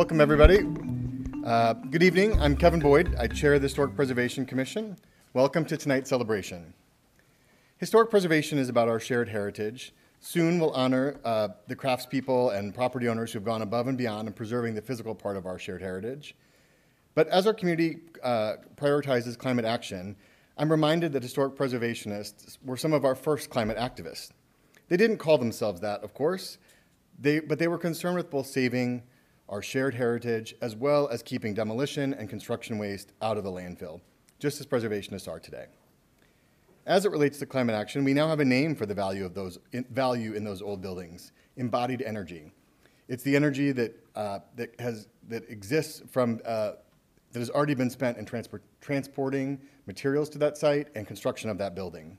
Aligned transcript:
Welcome, 0.00 0.22
everybody. 0.22 0.60
Uh, 1.44 1.74
good 1.74 2.02
evening. 2.02 2.40
I'm 2.40 2.56
Kevin 2.56 2.80
Boyd. 2.80 3.14
I 3.18 3.26
chair 3.26 3.58
the 3.58 3.64
Historic 3.64 3.94
Preservation 3.94 4.46
Commission. 4.46 4.96
Welcome 5.34 5.66
to 5.66 5.76
tonight's 5.76 6.08
celebration. 6.08 6.72
Historic 7.76 8.08
preservation 8.08 8.58
is 8.58 8.70
about 8.70 8.88
our 8.88 8.98
shared 8.98 9.28
heritage. 9.28 9.92
Soon 10.18 10.58
we'll 10.58 10.70
honor 10.70 11.20
uh, 11.22 11.48
the 11.68 11.76
craftspeople 11.76 12.56
and 12.56 12.74
property 12.74 13.08
owners 13.08 13.30
who've 13.30 13.44
gone 13.44 13.60
above 13.60 13.88
and 13.88 13.98
beyond 13.98 14.26
in 14.26 14.32
preserving 14.32 14.74
the 14.74 14.80
physical 14.80 15.14
part 15.14 15.36
of 15.36 15.44
our 15.44 15.58
shared 15.58 15.82
heritage. 15.82 16.34
But 17.14 17.28
as 17.28 17.46
our 17.46 17.52
community 17.52 17.98
uh, 18.22 18.54
prioritizes 18.76 19.36
climate 19.36 19.66
action, 19.66 20.16
I'm 20.56 20.70
reminded 20.70 21.12
that 21.12 21.22
historic 21.22 21.56
preservationists 21.56 22.56
were 22.64 22.78
some 22.78 22.94
of 22.94 23.04
our 23.04 23.14
first 23.14 23.50
climate 23.50 23.76
activists. 23.76 24.30
They 24.88 24.96
didn't 24.96 25.18
call 25.18 25.36
themselves 25.36 25.82
that, 25.82 26.02
of 26.02 26.14
course, 26.14 26.56
they, 27.18 27.40
but 27.40 27.58
they 27.58 27.68
were 27.68 27.76
concerned 27.76 28.16
with 28.16 28.30
both 28.30 28.46
saving 28.46 29.02
our 29.50 29.60
shared 29.60 29.94
heritage, 29.94 30.54
as 30.62 30.76
well 30.76 31.08
as 31.08 31.22
keeping 31.22 31.52
demolition 31.52 32.14
and 32.14 32.30
construction 32.30 32.78
waste 32.78 33.12
out 33.20 33.36
of 33.36 33.44
the 33.44 33.50
landfill, 33.50 34.00
just 34.38 34.60
as 34.60 34.66
preservationists 34.66 35.28
are 35.28 35.40
today. 35.40 35.66
As 36.86 37.04
it 37.04 37.10
relates 37.10 37.38
to 37.40 37.46
climate 37.46 37.74
action, 37.74 38.04
we 38.04 38.14
now 38.14 38.28
have 38.28 38.40
a 38.40 38.44
name 38.44 38.74
for 38.74 38.86
the 38.86 38.94
value 38.94 39.24
of 39.26 39.34
those 39.34 39.58
in, 39.72 39.84
value 39.90 40.32
in 40.34 40.44
those 40.44 40.62
old 40.62 40.80
buildings: 40.80 41.32
embodied 41.56 42.00
energy. 42.00 42.52
It's 43.08 43.22
the 43.24 43.36
energy 43.36 43.72
that 43.72 44.06
uh, 44.14 44.38
that 44.56 44.80
has 44.80 45.08
that 45.28 45.48
exists 45.50 46.00
from 46.10 46.40
uh, 46.46 46.72
that 47.32 47.38
has 47.38 47.50
already 47.50 47.74
been 47.74 47.90
spent 47.90 48.18
in 48.18 48.24
transport, 48.24 48.62
transporting 48.80 49.60
materials 49.86 50.28
to 50.30 50.38
that 50.38 50.56
site 50.56 50.88
and 50.94 51.06
construction 51.06 51.50
of 51.50 51.58
that 51.58 51.74
building. 51.74 52.16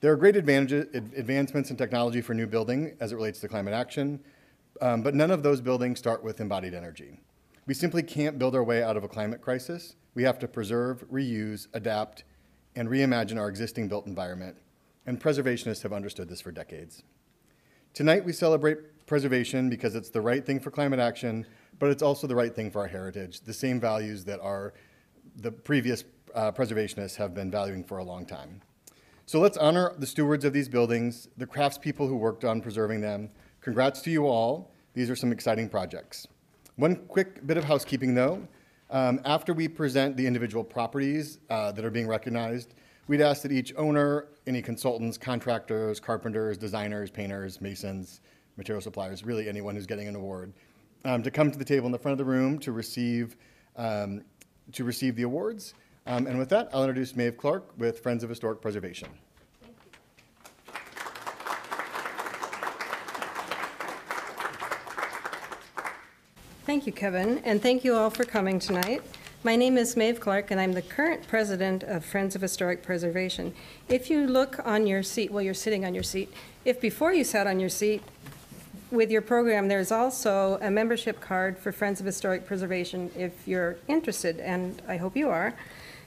There 0.00 0.10
are 0.12 0.16
great 0.16 0.36
advancements 0.36 1.70
in 1.70 1.76
technology 1.76 2.22
for 2.22 2.32
new 2.32 2.46
building 2.46 2.96
as 3.00 3.12
it 3.12 3.16
relates 3.16 3.38
to 3.40 3.48
climate 3.48 3.74
action, 3.74 4.18
um, 4.80 5.02
but 5.02 5.14
none 5.14 5.30
of 5.30 5.42
those 5.42 5.60
buildings 5.60 5.98
start 5.98 6.22
with 6.22 6.40
embodied 6.40 6.74
energy. 6.74 7.20
We 7.66 7.74
simply 7.74 8.02
can't 8.02 8.38
build 8.38 8.54
our 8.54 8.64
way 8.64 8.82
out 8.82 8.96
of 8.96 9.04
a 9.04 9.08
climate 9.08 9.40
crisis. 9.40 9.94
We 10.14 10.22
have 10.24 10.38
to 10.40 10.48
preserve, 10.48 11.08
reuse, 11.10 11.68
adapt, 11.72 12.24
and 12.74 12.88
reimagine 12.88 13.38
our 13.38 13.48
existing 13.48 13.88
built 13.88 14.06
environment, 14.06 14.56
and 15.06 15.20
preservationists 15.20 15.82
have 15.82 15.92
understood 15.92 16.28
this 16.28 16.40
for 16.40 16.52
decades. 16.52 17.02
Tonight 17.94 18.24
we 18.24 18.32
celebrate 18.32 19.06
preservation 19.06 19.68
because 19.68 19.94
it's 19.94 20.10
the 20.10 20.20
right 20.20 20.46
thing 20.46 20.60
for 20.60 20.70
climate 20.70 21.00
action, 21.00 21.44
but 21.78 21.90
it's 21.90 22.02
also 22.02 22.26
the 22.26 22.34
right 22.34 22.54
thing 22.54 22.70
for 22.70 22.80
our 22.80 22.86
heritage, 22.86 23.40
the 23.40 23.52
same 23.52 23.80
values 23.80 24.24
that 24.24 24.40
our, 24.40 24.72
the 25.36 25.50
previous 25.50 26.04
uh, 26.34 26.52
preservationists 26.52 27.16
have 27.16 27.34
been 27.34 27.50
valuing 27.50 27.82
for 27.82 27.98
a 27.98 28.04
long 28.04 28.24
time. 28.24 28.60
So 29.26 29.40
let's 29.40 29.56
honor 29.56 29.92
the 29.98 30.06
stewards 30.06 30.44
of 30.44 30.52
these 30.52 30.68
buildings, 30.68 31.28
the 31.36 31.46
craftspeople 31.46 32.08
who 32.08 32.16
worked 32.16 32.44
on 32.44 32.60
preserving 32.60 33.00
them, 33.00 33.30
Congrats 33.60 34.00
to 34.02 34.10
you 34.10 34.26
all. 34.26 34.70
These 34.94 35.10
are 35.10 35.16
some 35.16 35.32
exciting 35.32 35.68
projects. 35.68 36.26
One 36.76 36.96
quick 36.96 37.46
bit 37.46 37.58
of 37.58 37.64
housekeeping 37.64 38.14
though. 38.14 38.46
Um, 38.88 39.20
after 39.24 39.52
we 39.52 39.68
present 39.68 40.16
the 40.16 40.26
individual 40.26 40.64
properties 40.64 41.38
uh, 41.50 41.70
that 41.72 41.84
are 41.84 41.90
being 41.90 42.08
recognized, 42.08 42.74
we'd 43.06 43.20
ask 43.20 43.42
that 43.42 43.52
each 43.52 43.72
owner, 43.76 44.28
any 44.46 44.62
consultants, 44.62 45.18
contractors, 45.18 46.00
carpenters, 46.00 46.56
designers, 46.56 47.10
painters, 47.10 47.60
masons, 47.60 48.20
material 48.56 48.80
suppliers, 48.80 49.24
really 49.24 49.48
anyone 49.48 49.74
who's 49.74 49.86
getting 49.86 50.08
an 50.08 50.16
award, 50.16 50.52
um, 51.04 51.22
to 51.22 51.30
come 51.30 51.50
to 51.50 51.58
the 51.58 51.64
table 51.64 51.86
in 51.86 51.92
the 51.92 51.98
front 51.98 52.12
of 52.12 52.18
the 52.18 52.30
room 52.30 52.58
to 52.58 52.72
receive, 52.72 53.36
um, 53.76 54.22
to 54.72 54.84
receive 54.84 55.16
the 55.16 55.22
awards. 55.22 55.74
Um, 56.06 56.26
and 56.26 56.38
with 56.38 56.48
that, 56.48 56.70
I'll 56.72 56.82
introduce 56.82 57.14
Maeve 57.14 57.36
Clark 57.36 57.78
with 57.78 58.00
Friends 58.00 58.24
of 58.24 58.30
Historic 58.30 58.60
Preservation. 58.60 59.08
Thank 66.66 66.86
you, 66.86 66.92
Kevin, 66.92 67.38
and 67.38 67.62
thank 67.62 67.84
you 67.84 67.96
all 67.96 68.10
for 68.10 68.24
coming 68.24 68.58
tonight. 68.58 69.02
My 69.42 69.56
name 69.56 69.78
is 69.78 69.96
Maeve 69.96 70.20
Clark, 70.20 70.50
and 70.50 70.60
I'm 70.60 70.74
the 70.74 70.82
current 70.82 71.26
president 71.26 71.82
of 71.82 72.04
Friends 72.04 72.36
of 72.36 72.42
Historic 72.42 72.82
Preservation. 72.82 73.54
If 73.88 74.10
you 74.10 74.26
look 74.26 74.60
on 74.66 74.86
your 74.86 75.02
seat, 75.02 75.30
well, 75.30 75.42
you're 75.42 75.54
sitting 75.54 75.86
on 75.86 75.94
your 75.94 76.02
seat, 76.02 76.30
if 76.66 76.78
before 76.78 77.14
you 77.14 77.24
sat 77.24 77.46
on 77.46 77.60
your 77.60 77.70
seat 77.70 78.02
with 78.90 79.10
your 79.10 79.22
program, 79.22 79.68
there's 79.68 79.90
also 79.90 80.58
a 80.60 80.70
membership 80.70 81.18
card 81.18 81.58
for 81.58 81.72
Friends 81.72 81.98
of 81.98 82.04
Historic 82.04 82.46
Preservation 82.46 83.10
if 83.16 83.48
you're 83.48 83.78
interested, 83.88 84.38
and 84.38 84.82
I 84.86 84.98
hope 84.98 85.16
you 85.16 85.30
are. 85.30 85.54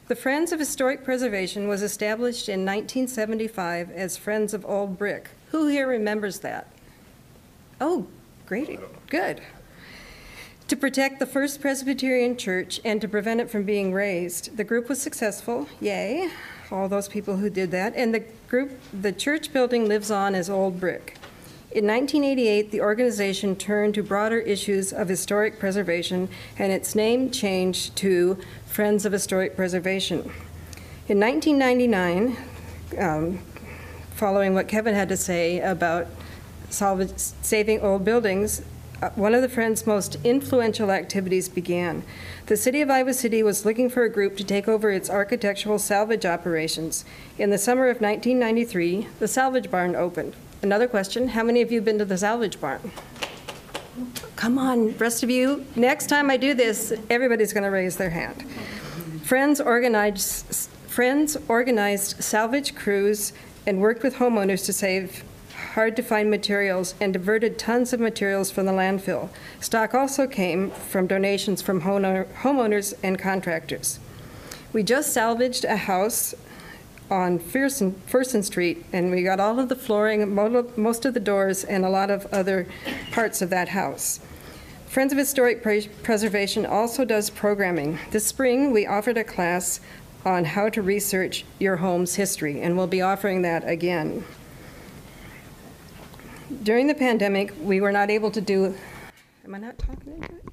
The 0.07 0.15
Friends 0.15 0.51
of 0.51 0.59
Historic 0.59 1.03
Preservation 1.03 1.67
was 1.67 1.81
established 1.81 2.47
in 2.47 2.59
1975 2.59 3.89
as 3.89 4.17
Friends 4.17 4.53
of 4.53 4.63
Old 4.67 4.99
Brick. 4.99 5.31
Who 5.49 5.67
here 5.67 5.87
remembers 5.87 6.39
that? 6.41 6.67
Oh, 7.81 8.05
great, 8.45 8.79
good 9.09 9.41
to 10.73 10.79
protect 10.79 11.19
the 11.19 11.25
First 11.27 11.61
Presbyterian 11.61 12.35
Church 12.35 12.81
and 12.83 12.99
to 12.99 13.07
prevent 13.07 13.39
it 13.39 13.47
from 13.47 13.61
being 13.61 13.93
razed. 13.93 14.57
The 14.57 14.63
group 14.63 14.89
was 14.89 14.99
successful, 14.99 15.67
yay, 15.79 16.31
all 16.71 16.89
those 16.89 17.07
people 17.07 17.37
who 17.37 17.51
did 17.51 17.69
that, 17.69 17.93
and 17.95 18.11
the 18.11 18.23
group, 18.47 18.71
the 18.91 19.11
church 19.11 19.53
building 19.53 19.87
lives 19.87 20.09
on 20.09 20.33
as 20.33 20.49
old 20.49 20.79
brick. 20.79 21.19
In 21.69 21.85
1988, 21.85 22.71
the 22.71 22.81
organization 22.81 23.55
turned 23.55 23.93
to 23.93 24.01
broader 24.01 24.39
issues 24.39 24.91
of 24.91 25.09
historic 25.09 25.59
preservation, 25.59 26.27
and 26.57 26.71
its 26.71 26.95
name 26.95 27.29
changed 27.29 27.95
to 27.97 28.39
Friends 28.65 29.05
of 29.05 29.11
Historic 29.11 29.55
Preservation. 29.55 30.21
In 31.07 31.19
1999, 31.19 32.35
um, 32.97 33.39
following 34.15 34.55
what 34.55 34.67
Kevin 34.67 34.95
had 34.95 35.09
to 35.09 35.17
say 35.17 35.59
about 35.59 36.07
saving 36.71 37.79
old 37.81 38.03
buildings, 38.03 38.63
Uh, 39.03 39.09
one 39.15 39.35
of 39.35 39.41
the 39.41 39.49
Friends' 39.49 39.85
most 39.85 40.15
influential 40.23 40.89
activities 40.89 41.49
began. 41.49 42.03
The 42.45 42.55
city 42.55 42.79
of 42.79 42.89
Iowa 42.89 43.13
City 43.13 43.43
was 43.43 43.65
looking 43.65 43.89
for 43.89 44.03
a 44.03 44.09
group 44.09 44.37
to 44.37 44.45
take 44.45 44.65
over 44.65 44.91
its 44.91 45.09
architectural 45.09 45.77
salvage 45.77 46.25
operations. 46.25 47.03
In 47.37 47.49
the 47.49 47.57
summer 47.57 47.89
of 47.89 47.99
1993, 47.99 49.09
the 49.19 49.27
salvage 49.27 49.69
barn 49.69 49.93
opened. 49.93 50.37
Another 50.61 50.87
question, 50.87 51.27
how 51.27 51.43
many 51.43 51.61
of 51.61 51.69
you 51.69 51.79
have 51.79 51.85
been 51.85 51.97
to 51.97 52.05
the 52.05 52.17
salvage 52.17 52.61
barn? 52.61 52.93
Come 54.37 54.57
on, 54.57 54.97
rest 54.97 55.21
of 55.21 55.29
you. 55.29 55.65
Next 55.75 56.07
time 56.07 56.29
I 56.29 56.37
do 56.37 56.53
this, 56.53 56.93
everybody's 57.09 57.51
going 57.51 57.65
to 57.65 57.71
raise 57.71 57.97
their 57.97 58.11
hand. 58.11 58.49
Friends 59.23 59.59
organized, 59.59 60.69
Friends 60.87 61.35
organized 61.49 62.23
salvage 62.23 62.73
crews 62.73 63.33
and 63.67 63.81
worked 63.81 64.01
with 64.01 64.15
homeowners 64.15 64.65
to 64.67 64.71
save 64.71 65.25
hard 65.73 65.95
to 65.95 66.03
find 66.03 66.29
materials 66.29 66.93
and 67.01 67.13
diverted 67.13 67.57
tons 67.57 67.93
of 67.93 67.99
materials 67.99 68.51
from 68.51 68.67
the 68.67 68.71
landfill. 68.71 69.29
Stock 69.59 69.95
also 69.95 70.27
came 70.27 70.69
from 70.69 71.07
donations 71.07 71.63
from 71.63 71.81
homeowners 71.81 72.93
and 73.01 73.17
contractors. 73.17 73.99
We 74.71 74.83
just 74.83 75.11
salvaged 75.11 75.65
a 75.65 75.75
house 75.75 76.35
on 77.09 77.39
Fersen 77.39 78.43
Street, 78.43 78.85
and 78.93 79.09
we 79.09 79.23
got 79.23 79.39
all 79.39 79.59
of 79.59 79.69
the 79.69 79.75
flooring, 79.75 80.33
most 80.33 81.05
of 81.05 81.13
the 81.15 81.19
doors, 81.19 81.63
and 81.63 81.83
a 81.83 81.89
lot 81.89 82.11
of 82.11 82.27
other 82.27 82.67
parts 83.11 83.41
of 83.41 83.49
that 83.49 83.69
house. 83.69 84.19
Friends 84.85 85.11
of 85.11 85.17
Historic 85.17 85.63
Preservation 86.03 86.67
also 86.67 87.03
does 87.03 87.31
programming. 87.31 87.97
This 88.11 88.27
spring, 88.27 88.71
we 88.71 88.85
offered 88.85 89.17
a 89.17 89.23
class 89.23 89.79
on 90.23 90.45
how 90.45 90.69
to 90.69 90.83
research 90.83 91.45
your 91.57 91.77
home's 91.77 92.13
history, 92.15 92.61
and 92.61 92.77
we'll 92.77 92.85
be 92.85 93.01
offering 93.01 93.41
that 93.41 93.67
again 93.67 94.23
during 96.63 96.87
the 96.87 96.93
pandemic, 96.93 97.53
we 97.61 97.81
were 97.81 97.91
not 97.91 98.09
able 98.09 98.31
to 98.31 98.41
do, 98.41 98.75
am 99.43 99.55
I 99.55 99.57
not 99.57 99.77
talking 99.77 100.13
into 100.13 100.35
it? 100.35 100.43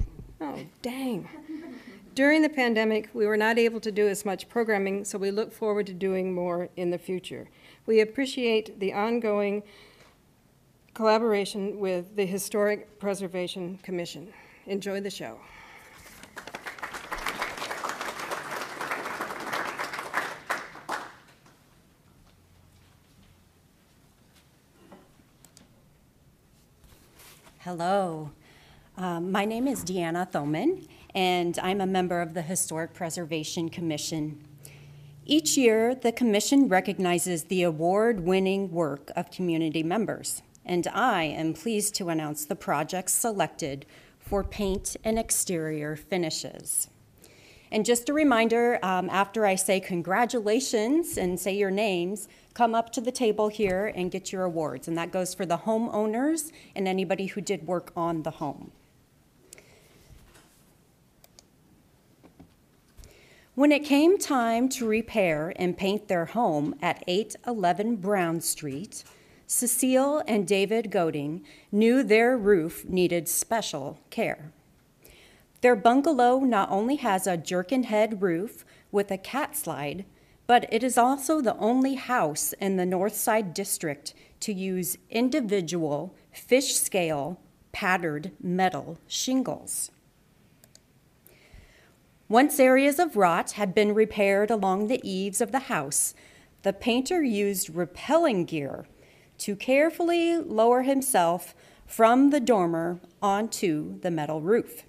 Oh, 0.41 0.59
dang. 0.83 1.29
During 2.15 2.43
the 2.43 2.49
pandemic, 2.49 3.09
we 3.15 3.27
were 3.27 3.37
not 3.37 3.59
able 3.59 3.81
to 3.81 3.93
do 3.93 4.09
as 4.09 4.25
much 4.25 4.49
programming, 4.49 5.05
so 5.05 5.19
we 5.19 5.31
look 5.31 5.53
forward 5.53 5.87
to 5.87 5.93
doing 5.93 6.33
more 6.33 6.69
in 6.77 6.91
the 6.91 6.99
future. 6.99 7.49
We 7.87 8.01
appreciate 8.01 8.81
the 8.81 8.93
ongoing 8.93 9.63
collaboration 10.95 11.79
with 11.79 12.17
the 12.17 12.27
Historic 12.27 12.99
Preservation 12.99 13.79
Commission. 13.83 14.33
Enjoy 14.67 15.01
the 15.01 15.11
show. 15.11 15.39
Hello. 27.71 28.33
Um, 28.97 29.31
my 29.31 29.45
name 29.45 29.69
is 29.69 29.85
Deanna 29.85 30.29
Thoman, 30.29 30.89
and 31.15 31.57
I'm 31.61 31.81
a 31.81 31.87
member 31.87 32.21
of 32.21 32.35
the 32.35 32.43
Historic 32.43 32.95
Preservation 32.95 33.69
Commission. 33.69 34.45
Each 35.25 35.57
year, 35.57 35.95
the 35.95 36.11
Commission 36.11 36.67
recognizes 36.67 37.45
the 37.45 37.63
award 37.63 38.25
winning 38.25 38.73
work 38.73 39.13
of 39.15 39.31
community 39.31 39.85
members, 39.85 40.43
and 40.67 40.89
I 40.89 41.23
am 41.23 41.55
pleased 41.55 41.95
to 41.95 42.09
announce 42.09 42.45
the 42.45 42.57
projects 42.57 43.13
selected 43.13 43.87
for 44.19 44.43
paint 44.43 44.97
and 45.05 45.17
exterior 45.17 45.95
finishes. 45.95 46.89
And 47.73 47.85
just 47.85 48.09
a 48.09 48.13
reminder 48.13 48.79
um, 48.83 49.09
after 49.11 49.47
I 49.47 49.55
say 49.55 49.79
congratulations 49.79 51.17
and 51.17 51.39
say 51.39 51.55
your 51.55 51.71
names, 51.71 52.29
come 52.53 52.75
up 52.75 52.91
to 52.93 53.01
the 53.01 53.13
table 53.13 53.49
here 53.49 53.93
and 53.95 54.11
get 54.11 54.33
your 54.33 54.45
awards. 54.45 54.89
And 54.89 54.99
that 54.99 55.13
goes 55.13 55.35
for 55.35 55.47
the 55.47 55.59
homeowners 55.59 56.51
and 56.75 56.89
anybody 56.89 57.27
who 57.27 57.41
did 57.41 57.67
work 57.67 57.93
on 57.97 58.23
the 58.23 58.33
home. 58.33 58.73
When 63.55 63.73
it 63.73 63.85
came 63.85 64.17
time 64.17 64.69
to 64.71 64.87
repair 64.87 65.53
and 65.57 65.77
paint 65.77 66.09
their 66.09 66.25
home 66.25 66.75
at 66.81 67.05
811 67.07 67.97
Brown 67.97 68.41
Street, 68.41 69.05
Cecile 69.47 70.23
and 70.27 70.47
David 70.47 70.91
Goading 70.91 71.45
knew 71.71 72.03
their 72.03 72.39
roof 72.39 72.85
needed 72.85 73.29
special 73.29 73.99
care. 74.09 74.53
Their 75.61 75.77
bungalow 75.77 76.41
not 76.41 76.71
only 76.71 76.97
has 76.97 77.27
a 77.27 77.37
jerkin 77.37 77.85
head 77.85 78.23
roof 78.23 78.65
with 78.91 79.11
a 79.11 79.19
cat 79.19 79.57
slide, 79.57 80.05
but 80.47 80.67
it 80.73 80.83
is 80.83 80.97
also 80.97 81.41
the 81.41 81.57
only 81.59 81.95
house 81.95 82.53
in 82.55 82.77
the 82.77 82.85
Northside 82.85 83.55
District 83.55 84.15
to 84.41 84.53
use 84.53 84.97
individual 85.11 86.15
fish 86.33 86.75
scale 86.75 87.41
patterned 87.73 88.33
metal 88.43 88.99
shingles. 89.07 89.91
Once 92.29 92.59
areas 92.59 92.99
of 92.99 93.17
rot 93.17 93.53
had 93.53 93.75
been 93.75 93.95
repaired 93.95 94.51
along 94.51 94.87
the 94.87 95.01
eaves 95.09 95.41
of 95.41 95.53
the 95.53 95.61
house, 95.61 96.15
the 96.63 96.73
painter 96.73 97.23
used 97.23 97.75
rappelling 97.75 98.47
gear 98.47 98.87
to 99.39 99.57
carefully 99.57 100.37
lower 100.37 100.83
himself 100.83 101.55
from 101.87 102.31
the 102.31 102.41
dormer 102.41 103.01
onto 103.21 103.99
the 104.01 104.11
metal 104.11 104.41
roof. 104.41 104.85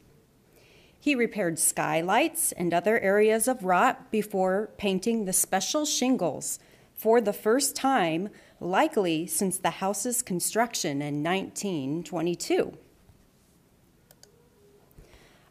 He 1.02 1.16
repaired 1.16 1.58
skylights 1.58 2.52
and 2.52 2.72
other 2.76 3.00
areas 3.00 3.48
of 3.48 3.64
rot 3.64 4.12
before 4.12 4.70
painting 4.78 5.26
the 5.26 5.34
special 5.34 5.84
shingles 5.84 6.60
for 6.94 7.20
the 7.20 7.34
first 7.34 7.76
time, 7.76 8.30
likely 8.60 9.26
since 9.26 9.58
the 9.58 9.72
house's 9.72 10.22
construction 10.22 11.02
in 11.02 11.24
1922. 11.24 12.78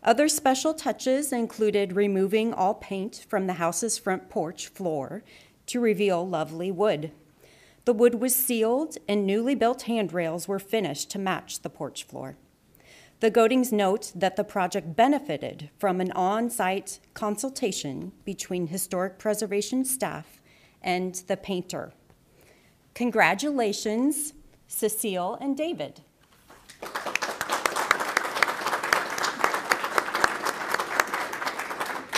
Other 0.05 0.29
special 0.29 0.73
touches 0.73 1.33
included 1.33 1.97
removing 1.97 2.55
all 2.55 2.75
paint 2.75 3.27
from 3.29 3.49
the 3.49 3.55
house's 3.55 3.99
front 3.99 4.29
porch 4.31 4.69
floor 4.69 5.25
to 5.67 5.81
reveal 5.81 6.25
lovely 6.25 6.71
wood. 6.71 7.11
The 7.87 7.93
wood 7.93 8.21
was 8.21 8.37
sealed, 8.37 8.99
and 9.09 9.27
newly 9.27 9.57
built 9.57 9.83
handrails 9.83 10.47
were 10.47 10.61
finished 10.61 11.11
to 11.11 11.19
match 11.19 11.63
the 11.63 11.71
porch 11.71 12.05
floor. 12.05 12.37
The 13.21 13.31
Godings 13.31 13.71
note 13.71 14.13
that 14.15 14.37
the 14.37 14.45
project 14.45 14.97
benefited 14.97 15.69
from 15.79 16.01
an 16.01 16.11
on 16.13 16.49
site 16.49 17.01
consultation 17.13 18.13
between 18.25 18.69
historic 18.69 19.19
preservation 19.19 19.85
staff 19.85 20.41
and 20.81 21.15
the 21.27 21.37
painter. 21.37 21.93
Congratulations, 22.95 24.33
Cecile 24.69 25.37
and 25.39 25.55
David. 25.55 26.01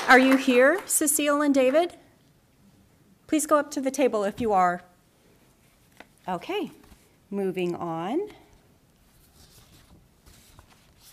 Are 0.09 0.21
you 0.21 0.37
here, 0.37 0.81
Cecile 0.87 1.43
and 1.43 1.53
David? 1.53 1.97
Please 3.27 3.49
go 3.49 3.57
up 3.57 3.73
to 3.73 3.81
the 3.81 3.91
table 3.91 4.23
if 4.23 4.41
you 4.41 4.53
are. 4.53 4.83
Okay, 6.29 6.71
moving 7.29 7.75
on. 7.75 8.29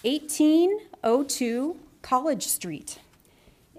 1802 0.03 1.75
College 2.01 2.47
Street. 2.47 2.99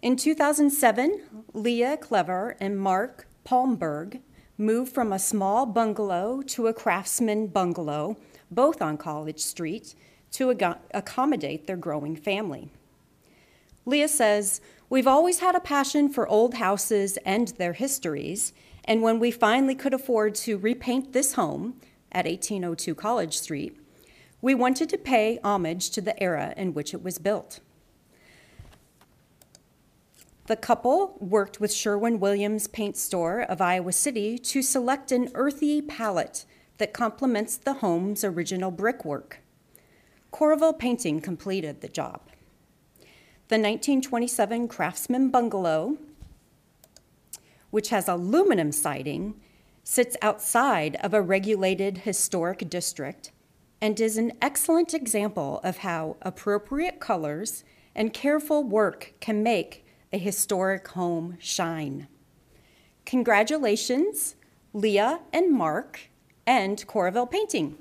In 0.03 0.17
2007, 0.17 1.23
Leah 1.55 1.97
Clever 1.97 2.57
and 2.61 2.79
Mark 2.79 3.27
Palmberg 3.43 4.21
moved 4.59 4.93
from 4.93 5.15
a 5.15 5.19
small 5.19 5.65
bungalow 5.65 6.43
to 6.43 6.67
a 6.67 6.75
craftsman 6.75 7.47
bungalow, 7.47 8.19
both 8.51 8.83
on 8.83 8.99
College 8.99 9.41
Street, 9.41 9.95
to 10.33 10.51
accommodate 10.93 11.67
their 11.67 11.79
growing 11.79 12.17
family. 12.17 12.69
Leah 13.87 14.09
says, 14.09 14.61
We've 14.91 15.07
always 15.07 15.39
had 15.39 15.55
a 15.55 15.61
passion 15.61 16.11
for 16.11 16.29
old 16.29 16.53
houses 16.53 17.17
and 17.25 17.49
their 17.57 17.73
histories, 17.73 18.53
and 18.85 19.01
when 19.01 19.21
we 19.21 19.31
finally 19.31 19.75
could 19.75 19.95
afford 19.95 20.35
to 20.35 20.59
repaint 20.59 21.15
this 21.15 21.33
home 21.33 21.81
at 22.13 22.27
1802 22.27 22.95
College 22.95 23.39
Street, 23.39 23.80
we 24.43 24.55
wanted 24.55 24.89
to 24.89 24.99
pay 24.99 25.39
homage 25.45 25.91
to 25.91 26.01
the 26.01 26.21
era 26.23 26.55
in 26.57 26.75
which 26.75 26.95
it 26.95 27.03
was 27.03 27.19
built. 27.19 27.61
The 30.47 30.57
couple 30.57 31.17
worked 31.21 31.61
with 31.61 31.73
Sherwin 31.73 32.19
Williams 32.19 32.67
Paint 32.67 32.97
Store 32.97 33.43
of 33.43 33.61
Iowa 33.61 33.93
City 33.93 34.37
to 34.39 34.63
select 34.63 35.13
an 35.13 35.31
earthy 35.35 35.81
palette 35.81 36.45
that 36.79 36.93
complements 36.93 37.57
the 37.57 37.75
home's 37.75 38.25
original 38.25 38.71
brickwork. 38.71 39.39
Corville 40.33 40.73
Painting 40.73 41.21
completed 41.21 41.81
the 41.81 41.89
job. 41.89 42.23
The 43.49 43.57
1927 43.57 44.67
Craftsman 44.67 45.29
Bungalow, 45.29 45.99
which 47.71 47.91
has 47.91 48.09
aluminum 48.09 48.73
siding, 48.73 49.35
sits 49.85 50.17
outside 50.23 50.97
of 50.97 51.15
a 51.15 51.23
regulated 51.23 51.99
historic 51.99 52.69
district 52.69 53.31
and 53.81 53.99
is 53.99 54.17
an 54.17 54.33
excellent 54.43 54.93
example 54.93 55.61
of 55.65 55.79
how 55.79 56.17
appropriate 56.23 57.01
colors 57.01 57.65
and 57.95 58.13
careful 58.13 58.63
work 58.63 59.15
can 59.21 59.43
make 59.43 59.85
a 60.13 60.19
historic 60.19 60.89
home 60.89 61.37
shine. 61.41 62.09
Congratulations, 63.07 64.37
Leah 64.73 65.21
and 65.33 65.53
Mark 65.53 66.11
and 66.47 66.87
Corville 66.87 67.31
Painting. 67.31 67.77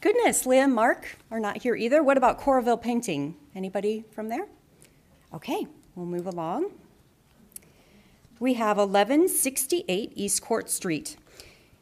Goodness, 0.00 0.46
Leah 0.46 0.64
and 0.64 0.74
Mark 0.74 1.18
are 1.30 1.40
not 1.40 1.58
here 1.58 1.74
either. 1.74 2.02
What 2.02 2.16
about 2.16 2.38
Corville 2.38 2.80
Painting? 2.80 3.36
Anybody 3.54 4.04
from 4.12 4.28
there? 4.28 4.46
Okay, 5.34 5.66
we'll 5.94 6.06
move 6.06 6.26
along. 6.26 6.70
We 8.40 8.54
have 8.54 8.76
1168 8.76 10.12
East 10.14 10.42
Court 10.42 10.70
Street. 10.70 11.16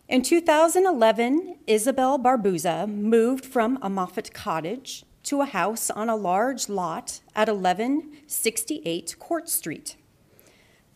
In 0.09 0.23
2011, 0.23 1.59
Isabel 1.67 2.19
Barbuza 2.19 2.89
moved 2.89 3.45
from 3.45 3.79
a 3.83 3.91
Moffitt 3.91 4.33
cottage 4.33 5.05
to 5.25 5.43
a 5.43 5.45
house 5.45 5.91
on 5.91 6.09
a 6.09 6.17
large 6.17 6.71
lot 6.71 7.21
at 7.35 7.49
1168 7.49 9.17
Court 9.19 9.51
Street. 9.51 9.97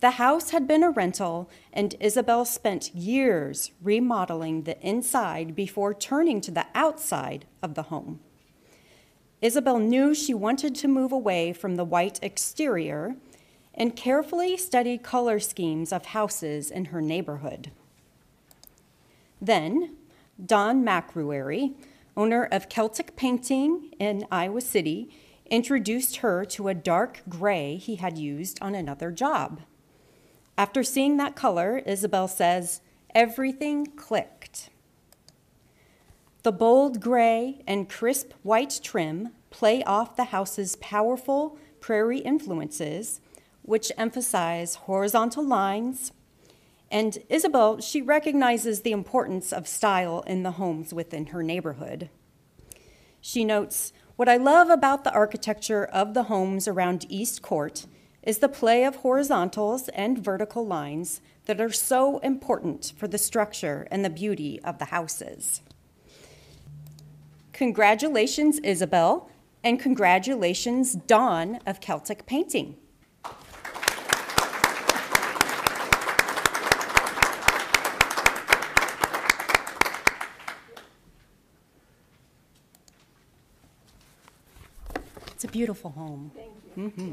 The 0.01 0.13
house 0.13 0.49
had 0.49 0.67
been 0.67 0.83
a 0.83 0.91
rental, 0.91 1.51
and 1.75 1.95
Isabel 2.01 2.47
spent 2.47 2.95
years 2.95 3.71
remodeling 3.83 4.63
the 4.63 4.81
inside 4.81 5.55
before 5.55 5.93
turning 5.93 6.41
to 6.41 6.51
the 6.51 6.69
outside 6.75 7.45
of 7.63 7.75
the 7.75 7.83
home. 7.83 8.21
Isabel 9.43 9.79
knew 9.79 10.15
she 10.15 10.33
wanted 10.33 10.75
to 10.77 10.89
move 10.89 11.13
away 11.13 11.53
from 11.53 11.77
the 11.77 11.85
white 11.85 12.19
exterior 12.23 13.17
and 13.75 13.97
carefully 13.97 14.57
studied 14.57 15.03
color 15.03 15.39
schemes 15.39 15.93
of 15.93 16.07
houses 16.07 16.71
in 16.71 16.87
her 16.87 17.01
neighborhood. 17.01 17.71
Then, 19.41 19.97
Don 20.45 20.85
McRuary, 20.85 21.75
owner 22.17 22.45
of 22.51 22.69
Celtic 22.69 23.17
Painting 23.17 23.95
in 23.99 24.27
Iowa 24.31 24.61
City, 24.61 25.11
introduced 25.51 26.19
her 26.19 26.45
to 26.45 26.69
a 26.69 26.75
dark 26.75 27.23
gray 27.29 27.77
he 27.77 27.97
had 27.97 28.19
used 28.19 28.61
on 28.63 28.75
another 28.75 29.11
job. 29.11 29.63
After 30.57 30.83
seeing 30.83 31.17
that 31.17 31.37
color, 31.37 31.79
Isabel 31.87 32.29
says, 32.29 32.83
everything 33.15 33.87
clicked. 33.87 34.71
The 36.43 36.53
bold 36.53 37.01
gray 37.01 37.63
and 37.67 37.89
crisp 37.89 38.33
white 38.43 38.81
trim 38.83 39.31
play 39.51 39.83
off 39.85 40.17
the 40.17 40.25
house's 40.25 40.77
powerful 40.77 41.59
prairie 41.81 42.21
influences, 42.21 43.21
which 43.71 43.93
emphasize 43.97 44.75
horizontal 44.75 45.47
lines. 45.47 46.11
And 46.91 47.19
Isabel, 47.29 47.81
she 47.81 48.03
recognizes 48.03 48.81
the 48.81 48.91
importance 48.91 49.53
of 49.53 49.69
style 49.69 50.25
in 50.27 50.43
the 50.43 50.51
homes 50.51 50.93
within 50.93 51.27
her 51.27 51.41
neighborhood. 51.41 52.11
She 53.21 53.45
notes, 53.45 53.93
What 54.17 54.29
I 54.29 54.39
love 54.39 54.71
about 54.71 55.05
the 55.05 55.13
architecture 55.13 55.85
of 55.85 56.15
the 56.15 56.25
homes 56.25 56.67
around 56.67 57.07
East 57.09 57.43
Court 57.43 57.87
is 58.25 58.39
the 58.39 58.49
play 58.49 58.83
of 58.83 58.97
horizontals 58.97 59.89
and 59.91 60.19
vertical 60.19 60.67
lines 60.67 61.21
that 61.45 61.61
are 61.61 61.71
so 61.71 62.19
important 62.19 62.93
for 62.97 63.07
the 63.07 63.19
structure 63.19 63.87
and 63.89 64.05
the 64.05 64.11
beauty 64.11 64.61
of 64.65 64.81
the 64.81 64.87
houses. 64.87 65.61
Congratulations, 67.53 68.59
Isabel, 68.65 69.31
and 69.63 69.79
congratulations, 69.79 70.95
Don 70.95 71.61
of 71.67 71.81
Celtic 71.81 72.27
Painting. 72.27 72.75
beautiful 85.51 85.91
home. 85.91 86.33
Mm-hmm. 86.77 87.13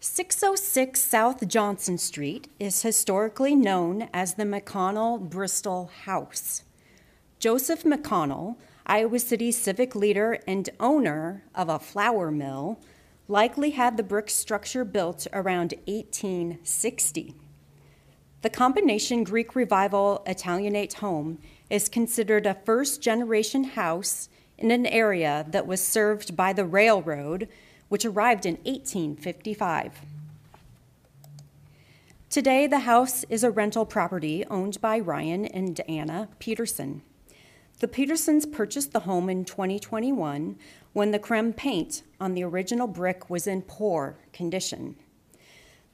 Six 0.00 0.42
oh 0.42 0.56
six 0.56 1.00
South 1.00 1.46
Johnson 1.46 1.96
Street 1.96 2.48
is 2.58 2.82
historically 2.82 3.54
known 3.54 4.08
as 4.12 4.34
the 4.34 4.42
McConnell 4.42 5.20
Bristol 5.20 5.90
House. 6.04 6.64
Joseph 7.38 7.84
McConnell 7.84 8.56
Iowa 8.90 9.18
City 9.18 9.52
civic 9.52 9.94
leader 9.94 10.38
and 10.46 10.70
owner 10.80 11.44
of 11.54 11.68
a 11.68 11.78
flour 11.78 12.30
mill, 12.30 12.80
likely 13.28 13.70
had 13.70 13.98
the 13.98 14.02
brick 14.02 14.30
structure 14.30 14.82
built 14.82 15.26
around 15.34 15.74
1860. 15.84 17.34
The 18.40 18.48
combination 18.48 19.24
Greek 19.24 19.54
Revival 19.54 20.22
Italianate 20.26 20.94
home 20.94 21.38
is 21.68 21.90
considered 21.90 22.46
a 22.46 22.54
first 22.54 23.02
generation 23.02 23.64
house 23.64 24.30
in 24.56 24.70
an 24.70 24.86
area 24.86 25.44
that 25.50 25.66
was 25.66 25.82
served 25.82 26.34
by 26.34 26.54
the 26.54 26.64
railroad, 26.64 27.46
which 27.90 28.06
arrived 28.06 28.46
in 28.46 28.54
1855. 28.64 30.00
Today, 32.30 32.66
the 32.66 32.80
house 32.80 33.24
is 33.28 33.44
a 33.44 33.50
rental 33.50 33.84
property 33.84 34.46
owned 34.46 34.80
by 34.80 34.98
Ryan 34.98 35.44
and 35.44 35.78
Anna 35.88 36.28
Peterson. 36.38 37.02
The 37.80 37.88
Petersons 37.88 38.44
purchased 38.44 38.92
the 38.92 39.00
home 39.00 39.30
in 39.30 39.44
2021 39.44 40.56
when 40.94 41.10
the 41.12 41.18
creme 41.20 41.52
paint 41.52 42.02
on 42.20 42.34
the 42.34 42.42
original 42.42 42.88
brick 42.88 43.30
was 43.30 43.46
in 43.46 43.62
poor 43.62 44.18
condition. 44.32 44.96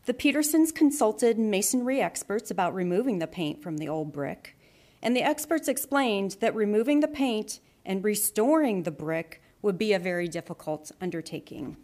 The 0.06 0.14
Petersons 0.14 0.72
consulted 0.72 1.38
masonry 1.38 2.00
experts 2.00 2.50
about 2.50 2.74
removing 2.74 3.18
the 3.18 3.26
paint 3.26 3.62
from 3.62 3.76
the 3.76 3.88
old 3.88 4.12
brick, 4.12 4.56
and 5.02 5.14
the 5.14 5.22
experts 5.22 5.68
explained 5.68 6.38
that 6.40 6.54
removing 6.54 7.00
the 7.00 7.08
paint 7.08 7.60
and 7.84 8.02
restoring 8.02 8.82
the 8.82 8.90
brick 8.90 9.42
would 9.60 9.76
be 9.76 9.92
a 9.92 9.98
very 9.98 10.26
difficult 10.26 10.90
undertaking. 11.02 11.76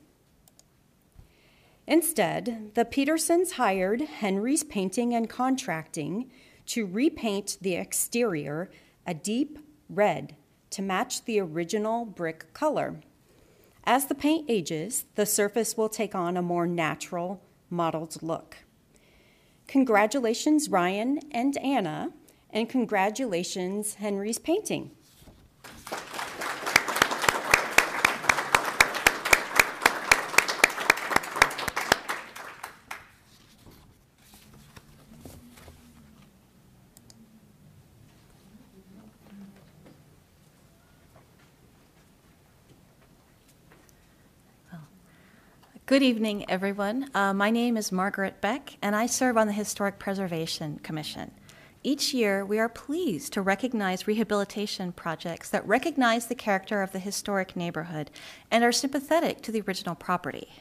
Instead, 1.87 2.71
the 2.75 2.87
Petersons 2.87 3.53
hired 3.53 4.01
Henry's 4.01 4.65
Painting 4.65 5.15
and 5.15 5.29
Contracting 5.29 6.31
to 6.67 6.87
repaint 6.87 7.59
the 7.61 7.75
exterior 7.75 8.71
a 9.07 9.13
deep 9.13 9.59
red 9.91 10.37
to 10.71 10.83
match 10.83 11.25
the 11.25 11.41
original 11.41 12.05
brick 12.05 12.53
color. 12.55 13.01
As 13.85 14.07
the 14.07 14.15
paint 14.15 14.47
ages, 14.49 15.05
the 15.15 15.27
surface 15.27 15.77
will 15.77 15.89
take 15.89 16.15
on 16.15 16.37
a 16.37 16.43
more 16.43 16.67
natural, 16.67 17.43
mottled 17.69 18.23
look. 18.23 18.59
Congratulations, 19.67 20.69
Ryan 20.69 21.21
and 21.31 21.57
Anna, 21.59 22.13
and 22.51 22.69
congratulations, 22.69 23.95
Henry's 23.95 24.39
Painting. 24.39 24.91
Good 45.91 46.05
evening, 46.05 46.49
everyone. 46.49 47.11
Uh, 47.17 47.35
my 47.35 47.51
name 47.51 47.77
is 47.77 47.91
Margaret 47.91 48.41
Beck, 48.41 48.77
and 48.81 48.95
I 48.95 49.07
serve 49.07 49.37
on 49.37 49.49
the 49.49 49.53
Historic 49.53 49.99
Preservation 49.99 50.79
Commission. 50.85 51.33
Each 51.83 52.15
year, 52.15 52.45
we 52.45 52.61
are 52.61 52.69
pleased 52.69 53.33
to 53.33 53.43
recognize 53.43 54.07
rehabilitation 54.07 54.93
projects 54.93 55.51
that 55.51 55.67
recognize 55.67 56.29
the 56.29 56.37
character 56.37 56.83
of 56.83 56.93
the 56.93 57.01
historic 57.01 57.57
neighborhood 57.57 58.13
and 58.53 58.63
are 58.63 58.71
sympathetic 58.71 59.43
to 59.43 59.51
the 59.51 59.63
original 59.63 59.97
property. 59.97 60.53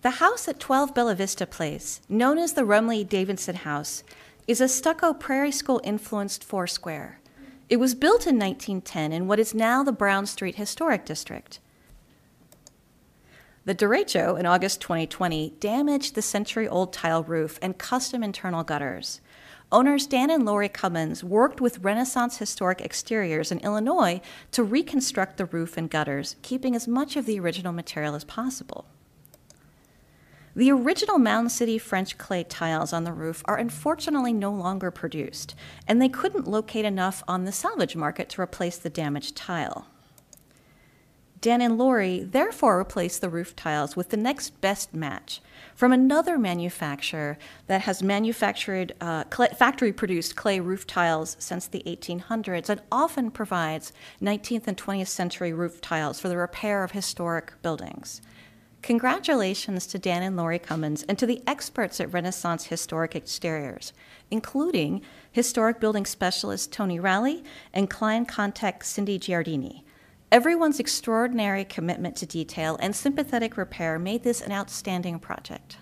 The 0.00 0.18
house 0.18 0.48
at 0.48 0.58
12 0.58 0.92
Bella 0.92 1.14
Vista 1.14 1.46
Place, 1.46 2.00
known 2.08 2.36
as 2.36 2.54
the 2.54 2.66
Rumley 2.66 3.08
Davidson 3.08 3.58
House, 3.58 4.02
is 4.48 4.60
a 4.60 4.66
stucco 4.66 5.14
Prairie 5.14 5.52
School 5.52 5.80
influenced 5.84 6.42
foursquare. 6.42 7.20
It 7.68 7.76
was 7.76 7.94
built 7.94 8.26
in 8.26 8.40
1910 8.40 9.12
in 9.12 9.28
what 9.28 9.38
is 9.38 9.54
now 9.54 9.84
the 9.84 9.92
Brown 9.92 10.26
Street 10.26 10.56
Historic 10.56 11.04
District. 11.04 11.60
The 13.64 13.76
derecho 13.76 14.36
in 14.40 14.44
August 14.44 14.80
2020 14.80 15.50
damaged 15.60 16.16
the 16.16 16.22
century 16.22 16.66
old 16.66 16.92
tile 16.92 17.22
roof 17.22 17.60
and 17.62 17.78
custom 17.78 18.24
internal 18.24 18.64
gutters. 18.64 19.20
Owners 19.70 20.08
Dan 20.08 20.30
and 20.30 20.44
Lori 20.44 20.68
Cummins 20.68 21.22
worked 21.22 21.60
with 21.60 21.78
Renaissance 21.78 22.38
Historic 22.38 22.80
Exteriors 22.80 23.52
in 23.52 23.60
Illinois 23.60 24.20
to 24.50 24.64
reconstruct 24.64 25.36
the 25.36 25.46
roof 25.46 25.76
and 25.76 25.88
gutters, 25.88 26.34
keeping 26.42 26.74
as 26.74 26.88
much 26.88 27.14
of 27.14 27.24
the 27.24 27.38
original 27.38 27.72
material 27.72 28.16
as 28.16 28.24
possible. 28.24 28.86
The 30.56 30.72
original 30.72 31.18
Mound 31.18 31.52
City 31.52 31.78
French 31.78 32.18
clay 32.18 32.42
tiles 32.42 32.92
on 32.92 33.04
the 33.04 33.12
roof 33.12 33.42
are 33.44 33.56
unfortunately 33.56 34.32
no 34.32 34.50
longer 34.50 34.90
produced, 34.90 35.54
and 35.86 36.02
they 36.02 36.08
couldn't 36.08 36.48
locate 36.48 36.84
enough 36.84 37.22
on 37.28 37.44
the 37.44 37.52
salvage 37.52 37.94
market 37.94 38.28
to 38.30 38.40
replace 38.40 38.76
the 38.76 38.90
damaged 38.90 39.36
tile. 39.36 39.86
Dan 41.42 41.60
and 41.60 41.76
Lori 41.76 42.22
therefore 42.22 42.78
replaced 42.78 43.20
the 43.20 43.28
roof 43.28 43.56
tiles 43.56 43.96
with 43.96 44.10
the 44.10 44.16
next 44.16 44.60
best 44.60 44.94
match 44.94 45.40
from 45.74 45.92
another 45.92 46.38
manufacturer 46.38 47.36
that 47.66 47.80
has 47.80 48.00
manufactured 48.00 48.94
uh, 49.00 49.24
factory 49.56 49.92
produced 49.92 50.36
clay 50.36 50.60
roof 50.60 50.86
tiles 50.86 51.36
since 51.40 51.66
the 51.66 51.82
1800s 51.84 52.68
and 52.68 52.80
often 52.92 53.28
provides 53.32 53.92
19th 54.22 54.68
and 54.68 54.76
20th 54.76 55.08
century 55.08 55.52
roof 55.52 55.80
tiles 55.80 56.20
for 56.20 56.28
the 56.28 56.36
repair 56.36 56.84
of 56.84 56.92
historic 56.92 57.60
buildings. 57.60 58.22
Congratulations 58.82 59.88
to 59.88 59.98
Dan 59.98 60.22
and 60.22 60.36
Lori 60.36 60.60
Cummins 60.60 61.02
and 61.08 61.18
to 61.18 61.26
the 61.26 61.42
experts 61.44 62.00
at 62.00 62.12
Renaissance 62.12 62.66
Historic 62.66 63.16
Exteriors, 63.16 63.92
including 64.30 65.02
historic 65.32 65.80
building 65.80 66.06
specialist 66.06 66.72
Tony 66.72 67.00
Rowley 67.00 67.42
and 67.72 67.90
client 67.90 68.28
contact 68.28 68.86
Cindy 68.86 69.18
Giardini. 69.18 69.82
Everyone's 70.32 70.80
extraordinary 70.80 71.62
commitment 71.62 72.16
to 72.16 72.24
detail 72.24 72.78
and 72.80 72.96
sympathetic 72.96 73.58
repair 73.58 73.98
made 73.98 74.22
this 74.22 74.40
an 74.40 74.50
outstanding 74.50 75.18
project. 75.18 75.76